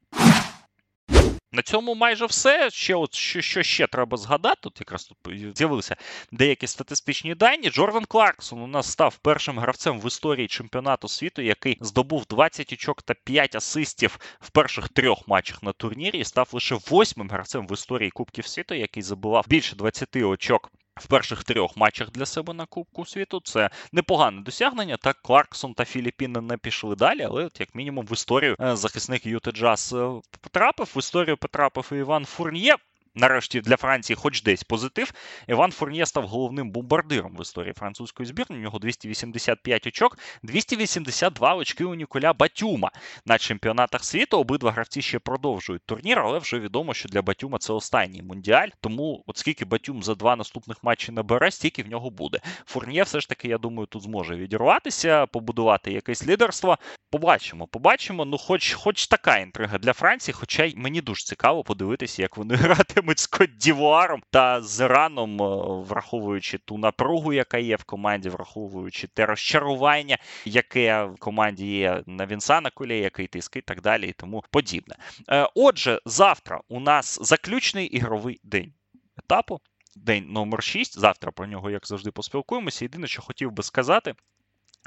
На 1.52 1.62
цьому 1.62 1.96
майже 1.96 2.26
все. 2.26 2.70
Ще 2.70 2.96
от 2.96 3.14
що 3.14 3.42
що 3.42 3.64
ще 3.64 3.88
треба 3.88 4.18
згадати. 4.18 4.58
Тут 4.62 4.80
якраз 4.80 5.04
тут 5.06 5.18
з'явилися 5.58 5.96
деякі 6.32 6.68
статистичні 6.68 7.36
дані. 7.36 7.70
Джордан 7.70 8.06
Кларксон 8.06 8.62
у 8.62 8.68
нас 8.68 8.92
став 8.92 9.18
першим 9.18 9.60
гравцем 9.60 10.00
в 10.00 10.08
історії 10.08 10.48
чемпіонату 10.48 11.08
світу, 11.08 11.42
який 11.42 11.78
здобув 11.82 12.26
20 12.30 12.74
очок 12.74 13.02
та 13.02 13.14
5 13.14 13.56
асистів 13.56 14.20
в 14.40 14.50
перших 14.50 14.90
трьох 14.90 15.28
матчах 15.28 15.64
на 15.64 15.72
турнірі. 15.72 16.20
І 16.20 16.24
став 16.24 16.50
лише 16.52 16.76
восьмим 16.90 17.30
гравцем 17.30 17.68
в 17.68 17.74
історії 17.74 18.12
Кубків 18.12 18.48
світу, 18.48 18.76
який 18.76 19.04
забивав 19.04 19.46
більше 19.48 19.76
20 19.76 20.16
очок 20.16 20.72
в 21.00 21.08
перших 21.08 21.44
трьох 21.44 21.78
матчах 21.78 22.12
для 22.12 22.26
себе 22.26 22.54
на 22.54 22.66
Кубку 22.66 23.06
світу. 23.06 23.42
Це 23.44 23.70
непогане 23.92 24.42
досягнення. 24.42 24.98
Так, 24.98 25.18
Кларксон 25.22 25.74
та 25.74 25.86
Філіппіни 25.86 26.42
не 26.42 26.58
пішли 26.58 26.96
далі, 26.96 27.22
але 27.22 27.46
от 27.46 27.60
як 27.60 27.76
мінімум 27.76 28.06
в 28.06 28.14
історію 28.14 28.56
е, 28.62 28.76
захисник 28.76 29.26
Юти 29.26 29.52
Джаз 29.52 29.94
е, 29.98 30.10
потрапив. 30.42 30.92
В 30.96 30.98
історію 30.98 31.38
потрапив 31.38 31.90
і 31.92 31.96
Іван 31.96 32.26
Фурньє. 32.26 32.76
Нарешті 33.20 33.62
для 33.62 33.78
Франції, 33.78 34.18
хоч 34.18 34.42
десь 34.42 34.64
позитив. 34.64 35.14
Іван 35.48 35.72
Фурнє 35.72 36.06
став 36.06 36.28
головним 36.28 36.72
бомбардиром 36.72 37.36
в 37.38 37.42
історії 37.42 37.74
французької 37.74 38.28
збірної. 38.28 38.62
У 38.62 38.64
нього 38.64 38.80
285 38.80 39.88
очок, 39.88 40.18
282 40.44 41.56
очки 41.56 41.86
у 41.86 41.96
Ніколя 41.96 42.34
Батюма 42.34 42.92
на 43.26 43.38
чемпіонатах 43.38 44.04
світу. 44.04 44.40
Обидва 44.40 44.72
гравці 44.72 45.02
ще 45.02 45.20
продовжують 45.20 45.82
турнір, 45.86 46.20
але 46.20 46.40
вже 46.40 46.60
відомо, 46.60 46.94
що 46.94 47.10
для 47.10 47.22
Батюма 47.22 47.58
це 47.58 47.74
останній 47.74 48.22
мундіаль. 48.22 48.68
Тому, 48.82 49.24
от 49.28 49.38
скільки 49.38 49.66
Батюм 49.66 50.04
за 50.04 50.16
два 50.16 50.36
наступних 50.36 50.84
матчі 50.84 51.12
набере, 51.12 51.52
стільки 51.52 51.84
в 51.84 51.88
нього 51.88 52.10
буде. 52.10 52.40
Фурнє 52.66 53.04
все 53.04 53.20
ж 53.20 53.30
таки, 53.30 53.48
я 53.48 53.58
думаю, 53.58 53.88
тут 53.88 54.04
зможе 54.04 54.36
відірватися, 54.36 55.26
побудувати 55.26 55.92
якесь 55.92 56.28
лідерство. 56.28 56.78
Побачимо, 57.10 57.68
побачимо. 57.68 58.26
Ну, 58.26 58.38
хоч, 58.38 58.74
хоч 58.74 59.08
така 59.08 59.38
інтрига 59.38 59.78
для 59.78 59.94
Франції, 59.94 60.36
хоча 60.40 60.64
й 60.64 60.76
мені 60.76 61.02
дуже 61.02 61.26
цікаво 61.26 61.64
подивитися, 61.64 62.22
як 62.22 62.38
вони 62.38 62.56
гратимуть 63.07 63.07
з 63.16 63.28
Коддівуаром 63.28 64.22
та 64.32 64.62
з 64.62 64.80
Іраном, 64.80 65.42
е, 65.42 65.84
враховуючи 65.84 66.58
ту 66.58 66.78
напругу, 66.78 67.34
яка 67.34 67.58
є 67.58 67.76
в 67.76 67.84
команді, 67.84 68.30
враховуючи 68.30 69.08
те 69.08 69.26
розчарування, 69.26 70.18
яке 70.46 71.04
в 71.04 71.16
команді 71.16 71.68
є 71.68 72.04
на 72.06 72.26
Вінсана 72.26 72.70
Кулі, 72.70 73.00
який 73.00 73.28
тиск 73.28 73.56
і 73.56 73.62
так 73.62 73.82
далі, 73.82 74.08
і 74.08 74.14
тому 74.14 74.44
подібне. 74.52 74.96
Е, 75.30 75.50
отже, 75.56 76.00
завтра 76.06 76.62
у 76.70 76.80
нас 76.80 77.20
заключний 77.22 77.88
ігровий 77.88 78.40
день 78.44 78.74
етапу. 79.18 79.62
День 79.96 80.26
номер 80.30 80.64
6. 80.64 81.00
Завтра 81.00 81.32
про 81.32 81.48
нього, 81.48 81.70
як 81.70 81.88
завжди, 81.88 82.12
поспілкуємося. 82.12 82.86
Єдине, 82.86 83.08
що 83.08 83.22
хотів 83.22 83.52
би 83.52 83.64
сказати, 83.64 84.16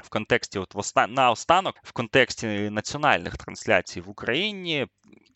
в 0.03 0.09
контексті, 0.09 0.59
от 0.59 0.75
на 1.09 1.31
останок, 1.31 1.75
в 1.83 1.91
контексті 1.91 2.47
національних 2.47 3.37
трансляцій 3.37 4.01
в 4.01 4.09
Україні 4.09 4.87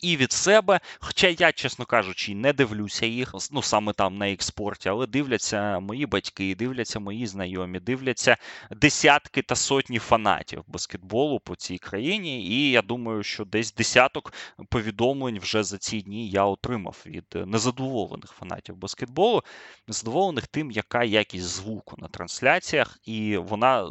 і 0.06 0.18
від 0.18 0.32
себе. 0.32 0.80
Хоча 1.00 1.28
я, 1.28 1.52
чесно 1.52 1.86
кажучи, 1.86 2.36
не 2.36 2.54
дивлюся 2.54 3.06
їх, 3.06 3.36
ну 3.52 3.62
саме 3.62 3.94
там 3.94 4.18
на 4.18 4.32
експорті, 4.32 4.90
але 4.90 5.08
дивляться 5.08 5.80
мої 5.80 6.06
батьки, 6.06 6.56
дивляться 6.56 7.00
мої 7.00 7.28
знайомі, 7.28 7.80
дивляться 7.80 8.38
десятки 8.72 9.42
та 9.42 9.56
сотні 9.56 10.00
фанатів 10.00 10.64
баскетболу 10.68 11.40
по 11.40 11.56
цій 11.56 11.78
країні. 11.78 12.48
І 12.48 12.72
я 12.72 12.82
думаю, 12.82 13.24
що 13.24 13.46
десь 13.46 13.74
десяток 13.74 14.34
повідомлень 14.70 15.40
вже 15.40 15.64
за 15.64 15.78
ці 15.78 16.02
дні 16.02 16.30
я 16.30 16.44
отримав 16.44 17.04
від 17.06 17.26
незадоволених 17.46 18.32
фанатів 18.32 18.76
баскетболу, 18.76 19.44
задоволених 19.88 20.48
тим, 20.48 20.72
яка 20.72 21.04
якість 21.04 21.46
звуку 21.46 21.96
на 22.00 22.08
трансляціях, 22.08 23.00
і 23.06 23.38
вона 23.38 23.90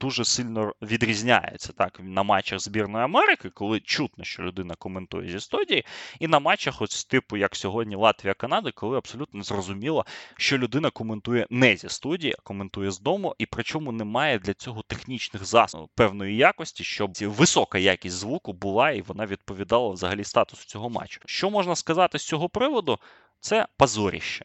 дуже 0.00 0.24
сильно 0.24 0.72
відрізняється 0.82 1.72
так 1.72 2.00
на 2.02 2.22
матчах 2.22 2.60
збірної 2.60 3.04
Америки, 3.04 3.50
коли 3.50 3.80
чутно, 3.80 4.24
що 4.24 4.42
людина 4.42 4.74
коментує 4.74 5.13
коментує 5.14 5.32
зі 5.32 5.40
студії, 5.40 5.84
і 6.20 6.28
на 6.28 6.38
матчах, 6.38 6.82
ось 6.82 7.04
типу, 7.04 7.36
як 7.36 7.56
сьогодні 7.56 7.96
Латвія, 7.96 8.34
Канада, 8.34 8.72
коли 8.72 8.98
абсолютно 8.98 9.42
зрозуміло, 9.42 10.06
що 10.36 10.58
людина 10.58 10.90
коментує 10.90 11.46
не 11.50 11.76
зі 11.76 11.88
студії, 11.88 12.34
а 12.38 12.42
коментує 12.42 12.90
з 12.90 13.00
дому, 13.00 13.34
і 13.38 13.46
причому 13.46 13.92
немає 13.92 14.38
для 14.38 14.54
цього 14.54 14.82
технічних 14.82 15.44
засобів 15.44 15.88
певної 15.94 16.36
якості, 16.36 16.84
щоб 16.84 17.12
висока 17.20 17.78
якість 17.78 18.16
звуку 18.16 18.52
була 18.52 18.90
і 18.90 19.02
вона 19.02 19.26
відповідала 19.26 19.90
взагалі 19.90 20.24
статусу 20.24 20.66
цього 20.66 20.90
матчу. 20.90 21.20
Що 21.26 21.50
можна 21.50 21.76
сказати 21.76 22.18
з 22.18 22.26
цього 22.26 22.48
приводу? 22.48 22.98
Це 23.40 23.66
позоріще 23.76 24.44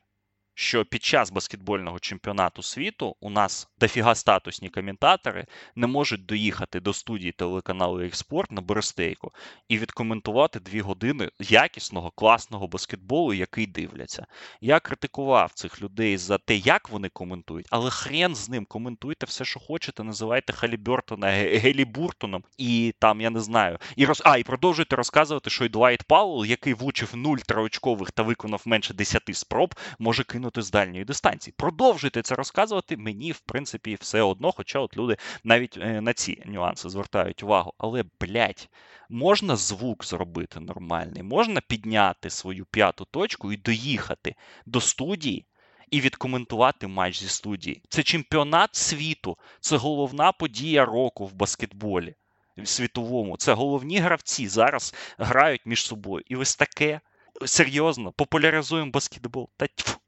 що 0.60 0.86
під 0.86 1.04
час 1.04 1.32
баскетбольного 1.32 2.00
чемпіонату 2.00 2.64
світу 2.64 3.16
у 3.20 3.30
нас 3.30 3.68
дофіга 3.80 4.16
статусні 4.16 4.70
коментатори 4.70 5.46
не 5.76 5.88
можуть 5.88 6.26
доїхати 6.26 6.80
до 6.80 6.94
студії 6.94 7.32
телеканалу 7.32 8.02
«Експорт» 8.02 8.52
на 8.52 8.62
Берестейку 8.62 9.32
і 9.70 9.78
відкоментувати 9.78 10.60
дві 10.60 10.82
години 10.82 11.30
якісного, 11.40 12.12
класного 12.12 12.68
баскетболу, 12.68 13.34
який 13.34 13.68
дивляться. 13.68 14.26
Я 14.62 14.80
критикував 14.80 15.52
цих 15.54 15.82
людей 15.82 16.18
за 16.18 16.38
те, 16.38 16.56
як 16.56 16.90
вони 16.90 17.10
коментують, 17.10 17.68
але 17.70 17.90
хрен 17.90 18.36
з 18.36 18.50
ним 18.50 18.66
коментуйте 18.66 19.26
все, 19.26 19.46
що 19.46 19.60
хочете, 19.60 20.04
називайте 20.04 20.54
Халібертона 20.54 21.28
Гелібуртоном 21.28 22.44
і 22.58 22.94
там, 23.00 23.22
я 23.22 23.30
не 23.30 23.40
знаю, 23.40 23.78
і 23.96 24.06
роз... 24.06 24.22
а, 24.26 24.38
і 24.38 24.44
продовжуйте 24.44 24.96
розказувати, 24.96 25.50
що 25.50 25.66
і 25.66 25.70
Двайт 25.70 26.04
Пауэлл, 26.04 26.46
який 26.46 26.74
влучив 26.74 27.16
нуль 27.16 27.38
троочкових 27.38 28.12
та 28.12 28.24
виконав 28.24 28.62
менше 28.66 28.94
10 28.94 29.24
спроб, 29.34 29.76
може 30.00 30.24
кинути 30.24 30.49
кинути 30.50 30.62
з 30.62 30.72
дальньої 30.72 31.06
дистанції. 31.06 31.54
Продовжуйте 31.58 32.22
це 32.22 32.36
розказувати. 32.36 32.98
Мені, 32.98 33.32
в 33.32 33.40
принципі, 33.40 33.98
все 34.02 34.22
одно, 34.22 34.52
хоча 34.52 34.80
от 34.80 34.98
люди 34.98 35.18
навіть 35.44 35.78
е, 35.78 36.02
на 36.02 36.14
ці 36.14 36.44
нюанси 36.46 36.90
звертають 36.90 37.44
увагу. 37.44 37.74
Але, 37.78 38.04
блядь, 38.22 38.70
можна 39.10 39.56
звук 39.56 40.06
зробити 40.06 40.60
нормальний, 40.60 41.24
можна 41.24 41.62
підняти 41.62 42.30
свою 42.30 42.66
п'яту 42.66 43.08
точку 43.12 43.54
і 43.54 43.58
доїхати 43.58 44.36
до 44.66 44.82
студії. 44.82 45.46
І 45.92 46.02
відкоментувати 46.02 46.88
матч 46.88 47.20
зі 47.20 47.30
студії. 47.30 47.82
Це 47.90 48.04
чемпіонат 48.04 48.76
світу, 48.76 49.38
це 49.60 49.78
головна 49.78 50.32
подія 50.32 50.86
року 50.86 51.26
в 51.26 51.34
баскетболі 51.34 52.16
в 52.58 52.68
світовому. 52.68 53.38
Це 53.38 53.54
головні 53.54 53.98
гравці 53.98 54.48
зараз 54.48 54.94
грають 55.18 55.66
між 55.66 55.86
собою. 55.86 56.24
І 56.28 56.36
ось 56.36 56.56
таке 56.56 57.02
серйозно 57.46 58.12
популяризуємо 58.12 58.92
баскетбол. 58.92 59.50
Та 59.58 59.68
тьфу. 59.68 60.00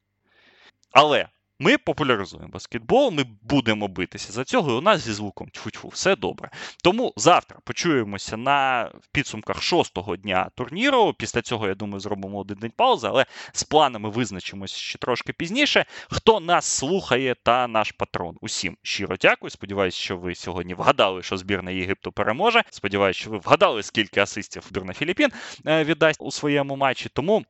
Але 0.91 1.27
ми 1.61 1.77
популяризуємо 1.77 2.49
баскетбол, 2.49 3.11
ми 3.11 3.25
будемо 3.41 3.87
битися 3.87 4.33
за 4.33 4.43
цього, 4.43 4.71
і 4.71 4.75
у 4.75 4.81
нас 4.81 5.01
зі 5.01 5.13
звуком 5.13 5.47
тьфу-тьфу, 5.47 5.87
все 5.87 6.15
добре. 6.15 6.49
Тому 6.83 7.13
завтра 7.15 7.59
почуємося 7.63 8.37
на 8.37 8.91
підсумках 9.11 9.61
шостого 9.61 10.15
дня 10.15 10.49
турніру. 10.55 11.13
Після 11.13 11.41
цього, 11.41 11.67
я 11.67 11.75
думаю, 11.75 11.99
зробимо 11.99 12.39
один 12.39 12.57
день 12.57 12.71
паузи, 12.77 13.07
але 13.07 13.25
з 13.53 13.63
планами 13.63 14.09
визначимося 14.09 14.75
ще 14.77 14.97
трошки 14.97 15.33
пізніше. 15.33 15.85
Хто 16.09 16.39
нас 16.39 16.65
слухає 16.65 17.35
та 17.43 17.67
наш 17.67 17.91
патрон? 17.91 18.37
Усім 18.41 18.77
щиро 18.81 19.15
дякую. 19.17 19.49
Сподіваюсь, 19.49 19.95
що 19.95 20.17
ви 20.17 20.35
сьогодні 20.35 20.73
вгадали, 20.73 21.23
що 21.23 21.37
збірна 21.37 21.71
Єгипту 21.71 22.11
переможе. 22.11 22.63
Сподіваюсь, 22.69 23.17
що 23.17 23.29
ви 23.29 23.37
вгадали, 23.37 23.83
скільки 23.83 24.19
асистів 24.19 24.63
збірна 24.69 24.93
Філіппін 24.93 25.29
е, 25.67 25.83
віддасть 25.83 26.21
у 26.21 26.31
своєму 26.31 26.75
матчі. 26.75 27.09
Тому. 27.13 27.43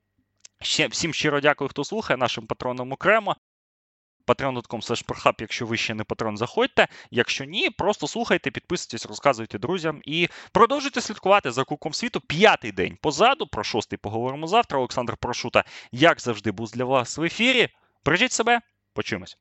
Ще 0.61 0.87
всім 0.87 1.13
щиро 1.13 1.39
дякую, 1.41 1.69
хто 1.69 1.83
слухає 1.83 2.17
нашим 2.17 2.47
патронам 2.47 2.91
окремо. 2.91 3.35
patreon.com, 4.27 5.35
якщо 5.39 5.65
ви 5.65 5.77
ще 5.77 5.93
не 5.93 6.03
патрон, 6.03 6.37
заходьте. 6.37 6.87
Якщо 7.11 7.45
ні, 7.45 7.69
просто 7.69 8.07
слухайте, 8.07 8.51
підписуйтесь, 8.51 9.05
розказуйте 9.05 9.59
друзям 9.59 10.01
і 10.03 10.29
продовжуйте 10.51 11.01
слідкувати 11.01 11.51
за 11.51 11.63
куком 11.63 11.93
світу. 11.93 12.21
П'ятий 12.21 12.71
день 12.71 12.97
позаду. 13.01 13.47
Про 13.47 13.63
шостий 13.63 13.97
поговоримо 13.97 14.47
завтра. 14.47 14.79
Олександр 14.79 15.17
Прошута, 15.17 15.63
як 15.91 16.21
завжди, 16.21 16.51
був 16.51 16.71
для 16.71 16.85
вас 16.85 17.17
в 17.17 17.23
ефірі. 17.23 17.69
Бережіть 18.05 18.31
себе, 18.31 18.61
почуємось. 18.93 19.37